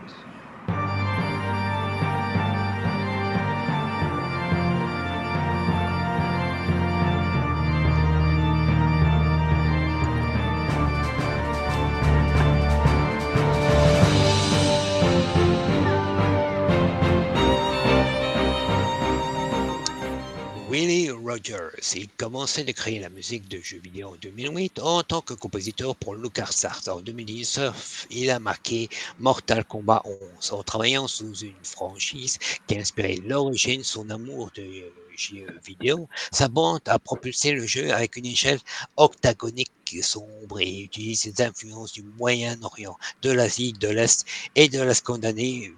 Il 21.96 22.10
commençait 22.10 22.63
de 22.63 22.72
créer 22.72 23.00
la 23.00 23.10
musique 23.10 23.48
de 23.48 23.58
jeux 23.58 23.80
vidéo 23.80 24.10
en 24.10 24.15
2008 24.22 24.80
en 24.80 25.02
tant 25.02 25.22
que 25.22 25.34
compositeur 25.34 25.96
pour 25.96 26.13
LucasArts. 26.13 26.88
En 26.88 27.02
2019, 27.02 28.08
il 28.12 28.30
a 28.30 28.39
marqué 28.39 28.88
Mortal 29.19 29.65
Kombat 29.65 30.04
11 30.39 30.54
en 30.54 30.63
travaillant 30.63 31.08
sous 31.08 31.34
une 31.34 31.54
franchise 31.63 32.38
qui 32.67 32.78
a 32.78 32.80
inspiré 32.80 33.15
l'origine, 33.15 33.84
son 33.84 34.10
amour 34.12 34.52
de 34.56 34.63
jeux 35.17 35.60
vidéo. 35.65 36.08
Sa 36.32 36.47
bande 36.47 36.82
a 36.88 36.99
propulsé 36.99 37.52
le 37.52 37.65
jeu 37.65 37.91
avec 37.93 38.15
une 38.17 38.26
échelle 38.26 38.60
octagonique 38.97 39.71
sombre 40.02 40.60
et 40.60 40.80
utilise 40.82 41.26
les 41.26 41.41
influences 41.43 41.91
du 41.93 42.02
Moyen-Orient, 42.04 42.97
de 43.21 43.32
l'Asie, 43.32 43.73
de 43.73 43.88
l'Est 43.89 44.26
et 44.56 44.67
de 44.67 44.82
la 44.82 44.93
Scandinavie 44.95 45.71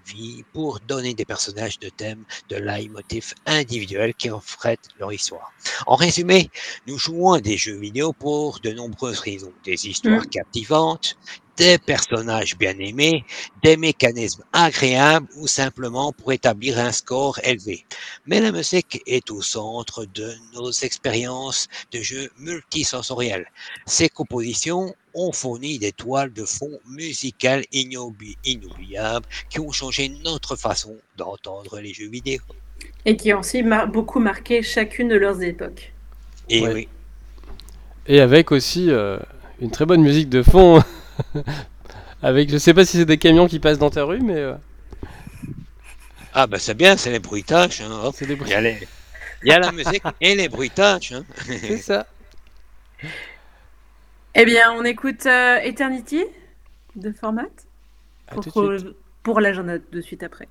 pour 0.54 0.80
donner 0.80 1.14
des 1.14 1.26
personnages 1.26 1.80
de 1.80 1.90
thème 1.90 2.24
de 2.50 2.56
leitmotiv 2.56 3.34
individuels 3.46 4.14
qui 4.16 4.30
reflètent 4.30 4.88
leur 4.98 5.12
histoire. 5.12 5.54
En 5.86 5.96
résumé, 5.96 6.50
nous 6.88 6.98
jouons 6.98 7.34
à 7.34 7.42
des 7.42 7.58
jeux 7.58 7.78
vidéo 7.78 8.14
pour 8.14 8.60
de 8.62 8.72
nombreuses 8.72 9.20
raisons. 9.20 9.54
Des 9.64 9.88
histoires 9.88 10.24
Mm. 10.24 10.30
captivantes, 10.32 11.16
des 11.58 11.78
personnages 11.78 12.58
bien 12.58 12.78
aimés, 12.80 13.24
des 13.64 13.78
mécanismes 13.78 14.44
agréables 14.52 15.28
ou 15.38 15.48
simplement 15.48 16.12
pour 16.12 16.32
établir 16.34 16.80
un 16.80 16.92
score 16.92 17.40
élevé. 17.44 17.86
Mais 18.26 18.42
la 18.42 18.52
musique 18.52 19.02
est 19.08 19.32
au 19.32 19.42
centre 19.42 20.06
de 20.06 20.34
nos 20.54 20.72
expériences 20.72 21.68
de 21.92 22.00
jeu 22.02 22.30
multisensoriels. 22.40 23.48
Ces 23.86 24.10
compositions 24.10 24.94
ont 25.14 25.32
fourni 25.32 25.80
des 25.80 25.94
toiles 25.94 26.34
de 26.34 26.44
fond 26.44 26.80
musicales 26.90 27.64
inoubliables 27.72 29.26
qui 29.50 29.60
ont 29.60 29.72
changé 29.72 30.10
notre 30.24 30.56
façon 30.58 30.96
d'entendre 31.18 31.80
les 31.80 31.94
jeux 31.94 32.10
vidéo. 32.10 32.42
Et 33.06 33.16
qui 33.16 33.34
ont 33.34 33.40
aussi 33.40 33.64
mar- 33.64 33.88
beaucoup 33.88 34.20
marqué 34.20 34.62
chacune 34.62 35.08
de 35.08 35.16
leurs 35.16 35.42
époques. 35.42 35.94
Et 36.50 36.62
Ouais. 36.62 36.74
oui, 36.74 36.88
Et 38.08 38.20
avec 38.20 38.52
aussi 38.52 38.90
euh, 38.92 39.18
une 39.62 39.72
très 39.72 39.86
bonne 39.86 40.02
musique 40.02 40.30
de 40.30 40.44
fond. 40.44 40.84
avec, 42.22 42.50
je 42.50 42.58
sais 42.58 42.74
pas 42.74 42.86
si 42.86 42.98
c'est 42.98 43.06
des 43.06 43.18
camions 43.18 43.48
qui 43.48 43.60
passent 43.60 43.80
dans 43.80 43.90
ta 43.90 44.04
rue, 44.04 44.22
mais 44.22 44.38
euh, 44.38 44.56
ah 46.34 46.48
ben 46.48 46.60
c'est 46.60 46.74
bien, 46.76 46.98
c'est 46.98 47.12
les 47.12 47.20
bruitages. 47.20 47.82
hein, 47.82 47.90
hop. 48.04 48.16
c'est 48.18 48.26
des 48.28 48.36
Il 48.36 48.38
bruits. 48.38 48.52
y, 48.52 48.54
a 48.54 48.62
les- 48.62 48.88
il 49.44 49.50
y 49.50 49.52
a 49.54 49.60
la 49.60 49.72
musique 49.72 50.04
et 50.22 50.36
les 50.36 50.50
bruitages. 50.50 51.14
hein. 51.14 51.26
C'est 51.62 51.78
ça. 51.78 52.08
Eh 54.36 54.46
bien, 54.46 54.72
on 54.74 54.84
écoute 54.84 55.26
euh, 55.26 55.58
Eternity 55.58 56.24
de 56.96 57.12
format 57.12 57.48
pour, 58.34 58.64
pour 59.24 59.40
l'agenda 59.42 59.78
de 59.80 60.02
suite 60.02 60.24
après. 60.24 60.50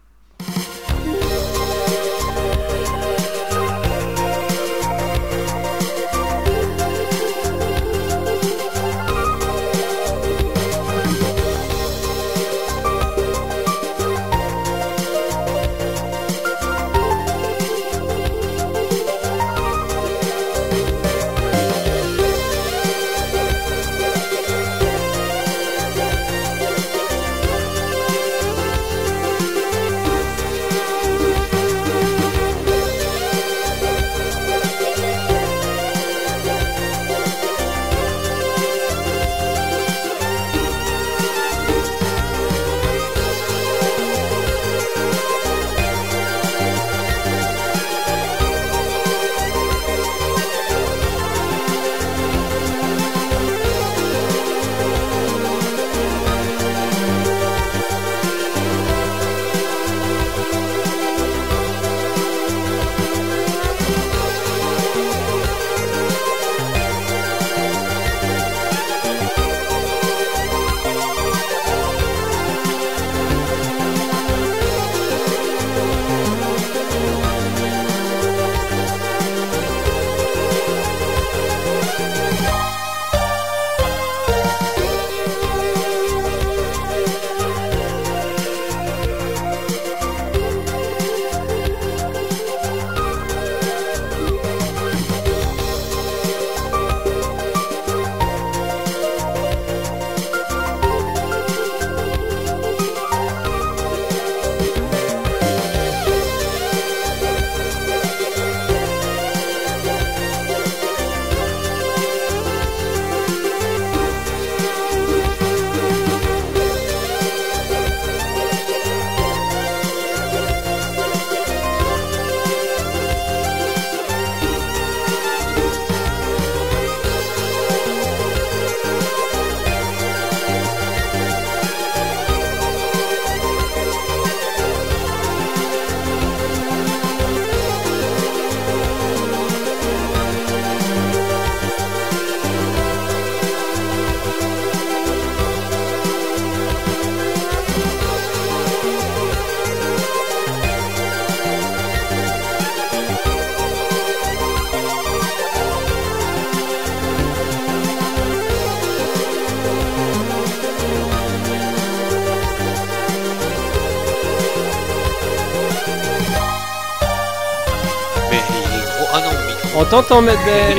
On 169.87 169.90
t'entend, 169.90 170.23
Medbel 170.23 170.79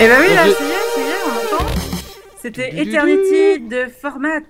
Eh 0.00 0.06
ben 0.08 0.18
oui, 0.20 0.34
là, 0.34 0.46
Je- 0.46 0.52
ça 0.52 0.64
y 0.64 0.68
est, 0.68 0.72
ça 0.94 1.00
y 1.00 1.04
est, 1.04 1.14
on 1.26 1.54
entend. 1.56 1.64
C'était 2.36 2.80
Eternity 2.80 3.60
de 3.68 3.86
Format. 3.86 4.40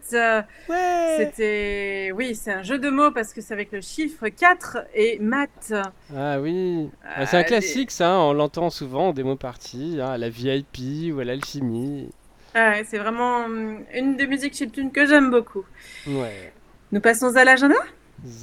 Ouais 0.69 1.17
C'était. 1.19 2.13
Oui, 2.15 2.35
c'est 2.35 2.53
un 2.53 2.63
jeu 2.63 2.79
de 2.79 2.91
mots 2.91 3.11
parce 3.13 3.33
que 3.33 3.41
c'est 3.41 3.55
avec 3.55 3.73
le 3.73 3.81
chiffre 3.81 4.29
4 4.29 4.79
et 4.95 5.19
maths. 5.21 5.73
Ah 6.17 6.41
oui 6.41 6.91
Ah, 7.05 7.27
C'est 7.27 7.37
un 7.39 7.43
classique, 7.45 7.91
ça, 7.91 8.19
on 8.19 8.33
l'entend 8.33 8.71
souvent 8.71 9.09
en 9.09 9.13
démo 9.13 9.37
partie, 9.37 9.99
hein, 10.01 10.11
à 10.11 10.19
la 10.19 10.29
VIP 10.29 11.13
ou 11.15 11.21
à 11.21 11.25
l'alchimie. 11.25 12.11
Ah 12.55 12.71
ouais, 12.71 12.87
c'est 12.89 12.99
vraiment 12.99 13.45
hum, 13.45 13.81
une 13.95 14.17
des 14.17 14.27
musiques 14.27 14.55
chiptunes 14.55 14.91
que 14.93 15.07
j'aime 15.07 15.31
beaucoup. 15.31 15.65
Ouais. 16.07 16.53
Nous 16.93 17.01
passons 17.01 17.35
à 17.37 17.45
l'agenda? 17.45 17.77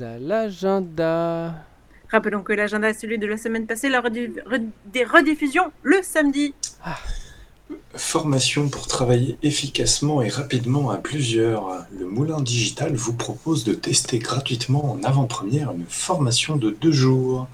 À 0.01 0.17
l'agenda. 0.19 1.53
Rappelons 2.13 2.43
que 2.43 2.53
l'agenda 2.53 2.89
est 2.91 2.93
celui 3.01 3.17
de 3.17 3.25
la 3.25 3.37
semaine 3.37 3.65
passée, 3.65 3.89
la 3.89 3.99
redi- 3.99 4.29
re- 4.47 4.63
des 4.93 5.03
rediffusions 5.03 5.71
le 5.81 5.97
samedi. 6.03 6.53
Formation 7.95 8.69
pour 8.69 8.85
travailler 8.85 9.35
efficacement 9.41 10.21
et 10.21 10.29
rapidement 10.29 10.91
à 10.91 10.97
plusieurs. 10.97 11.87
Le 11.99 12.05
Moulin 12.05 12.39
Digital 12.39 12.93
vous 12.95 13.13
propose 13.13 13.63
de 13.63 13.73
tester 13.73 14.19
gratuitement 14.19 14.91
en 14.93 15.01
avant-première 15.03 15.71
une 15.71 15.87
formation 15.89 16.55
de 16.55 16.69
deux 16.69 16.91
jours. 16.91 17.47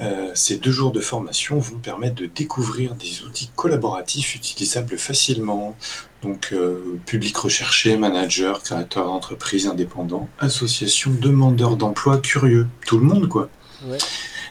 Euh, 0.00 0.30
ces 0.34 0.56
deux 0.56 0.70
jours 0.70 0.92
de 0.92 1.00
formation 1.00 1.58
vont 1.58 1.76
permettre 1.76 2.14
de 2.14 2.26
découvrir 2.26 2.94
des 2.94 3.22
outils 3.26 3.50
collaboratifs 3.54 4.34
utilisables 4.34 4.96
facilement. 4.96 5.76
Donc, 6.22 6.50
euh, 6.54 6.98
public 7.04 7.36
recherché, 7.36 7.98
manager, 7.98 8.62
créateur 8.62 9.04
d'entreprise, 9.06 9.66
indépendant, 9.66 10.26
association, 10.38 11.10
demandeurs 11.10 11.76
d'emploi, 11.76 12.16
curieux. 12.16 12.66
Tout 12.86 12.96
le 12.98 13.04
monde, 13.04 13.28
quoi. 13.28 13.50
Ouais. 13.84 13.98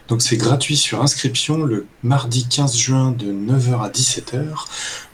Donc 0.07 0.21
c'est 0.21 0.37
gratuit 0.37 0.77
sur 0.77 1.01
inscription 1.01 1.57
le 1.57 1.85
mardi 2.01 2.47
15 2.47 2.77
juin 2.77 3.11
de 3.11 3.31
9h 3.31 3.83
à 3.83 3.89
17h, 3.89 4.65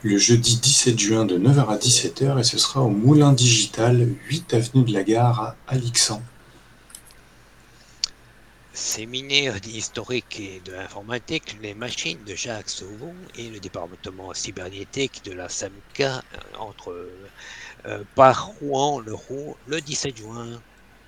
le 0.04 0.18
jeudi 0.18 0.58
17 0.58 1.00
juin 1.00 1.26
de 1.26 1.38
9h 1.38 1.68
à 1.68 1.78
17h 1.78 2.40
et 2.40 2.44
ce 2.44 2.60
sera 2.60 2.82
au 2.82 2.90
Moulin 2.90 3.34
Digital, 3.34 4.08
8 4.30 4.54
avenue 4.54 4.84
de 4.84 4.94
la 4.94 5.04
Gare 5.04 5.42
à 5.42 5.56
Alixan. 5.68 6.22
Séminaire 8.74 9.60
d'historique 9.62 10.40
et 10.40 10.62
de 10.66 10.74
l'informatique, 10.74 11.58
les 11.62 11.74
machines 11.74 12.24
de 12.28 12.36
Jacques 12.36 12.70
Sauvon 12.70 13.16
et 13.36 13.50
le 13.50 13.60
département 13.60 14.34
cybernétique 14.34 15.24
de 15.26 15.32
la 15.32 15.50
SAMCA 15.50 16.24
entre 16.60 17.10
euh, 17.86 18.04
par 18.16 18.48
Rouen 18.60 19.00
le 19.00 19.14
Rouen 19.14 19.56
le 19.68 19.82
17 19.82 20.18
juin. 20.18 20.62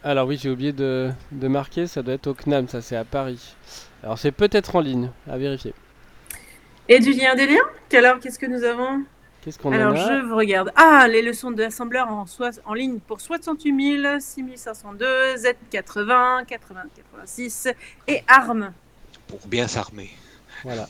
Alors 0.06 0.28
oui, 0.28 0.38
j'ai 0.40 0.52
oublié 0.52 0.72
de, 0.72 1.12
de 1.32 1.48
marquer, 1.48 1.88
ça 1.88 2.04
doit 2.04 2.14
être 2.14 2.28
au 2.28 2.36
CNAM, 2.36 2.68
ça 2.68 2.80
c'est 2.80 2.96
à 2.96 3.04
Paris. 3.04 3.56
Alors 4.04 4.20
c'est 4.20 4.32
peut-être 4.32 4.76
en 4.76 4.80
ligne, 4.80 5.10
à 5.28 5.36
vérifier. 5.40 5.74
Et 6.88 7.00
du 7.00 7.12
lien 7.12 7.34
des 7.34 7.48
liens? 7.48 7.66
Alors, 7.92 8.20
qu'est-ce 8.20 8.38
que 8.38 8.46
nous 8.46 8.64
avons? 8.64 9.04
Qu'est-ce 9.42 9.58
qu'on 9.58 9.72
Alors, 9.72 9.96
a? 9.96 9.96
je 9.96 10.22
vous 10.28 10.36
regarde. 10.36 10.72
Ah, 10.76 11.08
les 11.08 11.24
leçons 11.24 11.50
d'assembleur 11.50 12.08
en, 12.08 12.26
en 12.66 12.74
ligne 12.76 13.00
pour 13.00 13.20
68 13.20 14.02
000, 14.04 14.20
6502, 14.20 15.06
Z80, 15.38 16.46
80, 16.46 16.82
86 16.96 17.70
et 18.08 18.24
ARM. 18.28 18.74
Pour 19.28 19.40
bien 19.48 19.68
s'armer. 19.68 20.12
Voilà. 20.64 20.88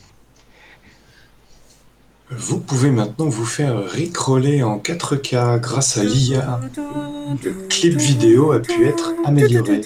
Vous 2.30 2.58
pouvez 2.58 2.90
maintenant 2.90 3.28
vous 3.28 3.44
faire 3.44 3.84
rickroller 3.84 4.62
en 4.62 4.78
4K 4.78 5.60
grâce 5.60 5.96
à 5.96 6.04
l'IA. 6.04 6.60
Le 7.44 7.68
clip 7.68 7.94
vidéo 7.94 8.50
a 8.52 8.60
pu 8.60 8.84
être 8.84 9.14
amélioré. 9.24 9.80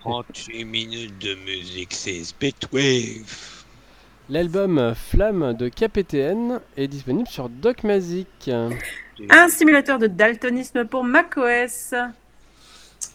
38 0.00 0.64
minutes 0.64 1.18
de 1.18 1.34
musique, 1.46 1.94
c'est 1.94 2.22
Bitwave. 2.38 3.24
L'album 4.28 4.94
Flamme 4.94 5.54
de 5.54 5.68
KPTN 5.68 6.60
est 6.76 6.88
disponible 6.88 7.28
sur 7.28 7.48
DocMagic. 7.48 8.50
Un 9.30 9.48
simulateur 9.48 9.98
de 9.98 10.06
daltonisme 10.06 10.84
pour 10.84 11.04
macOS. 11.04 11.94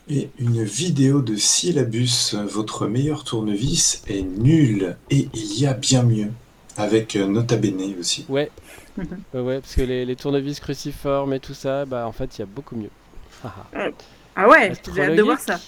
Et 0.10 0.30
une 0.40 0.64
vidéo 0.64 1.22
de 1.22 1.36
syllabus, 1.36 2.36
votre 2.48 2.88
meilleur 2.88 3.24
tournevis 3.24 4.02
est 4.08 4.22
nul 4.22 4.98
et 5.10 5.30
il 5.34 5.60
y 5.60 5.66
a 5.66 5.74
bien 5.74 6.04
mieux. 6.04 6.32
Avec 6.78 7.16
euh, 7.16 7.28
Nota 7.28 7.58
Bene 7.58 7.96
aussi. 8.00 8.26
Ouais. 8.30 8.52
Ouais, 9.34 9.40
ouais, 9.40 9.60
parce 9.62 9.76
que 9.76 9.82
les, 9.82 10.06
les 10.06 10.16
tournevis 10.18 10.60
cruciformes 10.60 11.34
et 11.34 11.40
tout 11.40 11.54
ça, 11.54 11.86
bah 11.86 12.06
en 12.06 12.12
fait 12.12 12.38
il 12.38 12.40
y 12.40 12.42
a 12.42 12.48
beaucoup 12.48 12.76
mieux. 12.76 12.90
Ah, 13.44 13.54
ah. 13.74 13.88
Ah 14.36 14.48
ouais, 14.50 14.74
j'ai 14.94 15.02
hâte 15.02 15.16
de 15.16 15.22
voir 15.22 15.40
ça. 15.40 15.60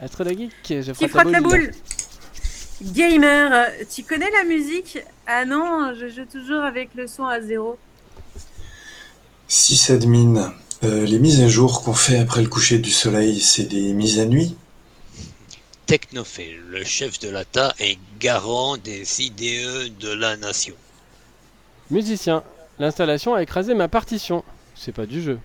Astrologique, 0.00 0.52
je 0.68 0.92
Qui 0.92 1.08
frotte 1.08 1.22
frotte 1.22 1.32
la 1.32 1.40
boule 1.40 1.70
Gamer, 2.82 3.52
euh, 3.52 3.84
tu 3.94 4.02
connais 4.04 4.30
la 4.30 4.44
musique? 4.44 4.98
Ah 5.26 5.44
non, 5.44 5.92
je 5.94 6.08
joue 6.08 6.24
toujours 6.24 6.62
avec 6.62 6.94
le 6.94 7.06
son 7.06 7.24
à 7.24 7.40
zéro. 7.40 7.78
Sysadmin, 9.46 10.36
euh, 10.36 10.48
les 10.82 11.18
mises 11.18 11.40
à 11.40 11.48
jour 11.48 11.82
qu'on 11.82 11.94
fait 11.94 12.18
après 12.18 12.42
le 12.42 12.48
coucher 12.48 12.78
du 12.78 12.90
soleil, 12.90 13.40
c'est 13.40 13.64
des 13.64 13.92
mises 13.92 14.18
à 14.18 14.24
nuit? 14.24 14.56
Technophile, 15.86 16.60
le 16.68 16.84
chef 16.84 17.18
de 17.18 17.28
l'ATA 17.28 17.74
est 17.80 17.98
garant 18.20 18.76
des 18.76 19.04
IDE 19.20 19.98
de 19.98 20.12
la 20.12 20.36
nation. 20.36 20.74
Musicien, 21.90 22.44
l'installation 22.78 23.34
a 23.34 23.42
écrasé 23.42 23.74
ma 23.74 23.88
partition. 23.88 24.44
C'est 24.76 24.92
pas 24.92 25.06
du 25.06 25.20
jeu. 25.20 25.38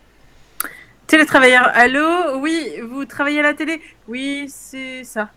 Télétravailleur, 1.08 1.66
allô? 1.74 2.40
Oui, 2.40 2.70
vous 2.90 3.06
travaillez 3.06 3.40
à 3.40 3.44
la 3.44 3.54
télé? 3.54 3.82
Oui, 4.08 4.48
c'est 4.48 5.04
ça. 5.04 5.32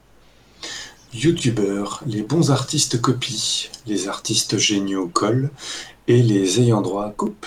Youtubeur, 1.14 2.02
les 2.06 2.22
bons 2.22 2.50
artistes 2.50 3.00
copient, 3.00 3.70
les 3.86 4.08
artistes 4.08 4.58
géniaux 4.58 5.08
collent 5.08 5.50
et 6.06 6.22
les 6.22 6.60
ayants 6.60 6.82
droit 6.82 7.10
coupent. 7.16 7.46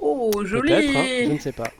Oh, 0.00 0.30
joli 0.44 0.72
hein, 0.72 1.04
je 1.26 1.32
ne 1.32 1.38
sais 1.38 1.52
pas. 1.52 1.70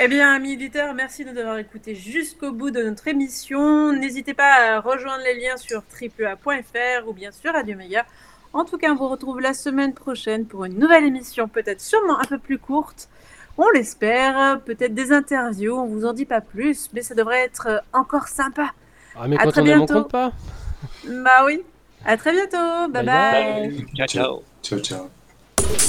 Eh 0.00 0.08
bien, 0.08 0.32
amis 0.32 0.52
éditeurs, 0.52 0.94
merci 0.94 1.24
de 1.24 1.30
nous 1.32 1.38
avoir 1.38 1.58
écoutés 1.58 1.94
jusqu'au 1.94 2.52
bout 2.52 2.70
de 2.70 2.82
notre 2.82 3.08
émission. 3.08 3.92
N'hésitez 3.92 4.34
pas 4.34 4.76
à 4.76 4.80
rejoindre 4.80 5.24
les 5.24 5.40
liens 5.40 5.56
sur 5.56 5.84
triplea.fr 5.86 7.08
ou 7.08 7.12
bien 7.12 7.32
sur 7.32 7.52
Radio 7.52 7.76
Méga. 7.76 8.06
En 8.52 8.64
tout 8.64 8.78
cas, 8.78 8.92
on 8.92 8.96
vous 8.96 9.08
retrouve 9.08 9.40
la 9.40 9.54
semaine 9.54 9.94
prochaine 9.94 10.46
pour 10.46 10.64
une 10.64 10.78
nouvelle 10.78 11.04
émission, 11.04 11.48
peut-être 11.48 11.80
sûrement 11.80 12.18
un 12.20 12.24
peu 12.24 12.38
plus 12.38 12.58
courte. 12.58 13.08
On 13.56 13.68
l'espère, 13.70 14.60
peut-être 14.64 14.94
des 14.94 15.12
interviews, 15.12 15.74
on 15.76 15.86
vous 15.86 16.04
en 16.06 16.12
dit 16.12 16.26
pas 16.26 16.40
plus, 16.40 16.90
mais 16.92 17.02
ça 17.02 17.14
devrait 17.14 17.44
être 17.44 17.82
encore 17.92 18.28
sympa. 18.28 18.70
Ah 19.16 19.26
mais 19.28 19.36
À 19.36 19.44
quand 19.44 19.50
très 19.50 19.62
on 19.62 19.66
aime, 19.66 19.82
on 19.82 19.86
bientôt. 19.86 20.02
compte 20.02 20.12
pas. 20.12 20.32
Bah 21.08 21.44
oui, 21.44 21.62
à 22.04 22.16
très 22.16 22.32
bientôt, 22.32 22.88
bye 22.92 23.04
Bye 23.04 23.70
bye. 23.70 23.86
Ciao, 23.96 24.06
ciao. 24.06 24.42
Ciao 24.62 24.78
ciao. 24.80 25.10
Thank 25.60 25.82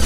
you. 0.00 0.05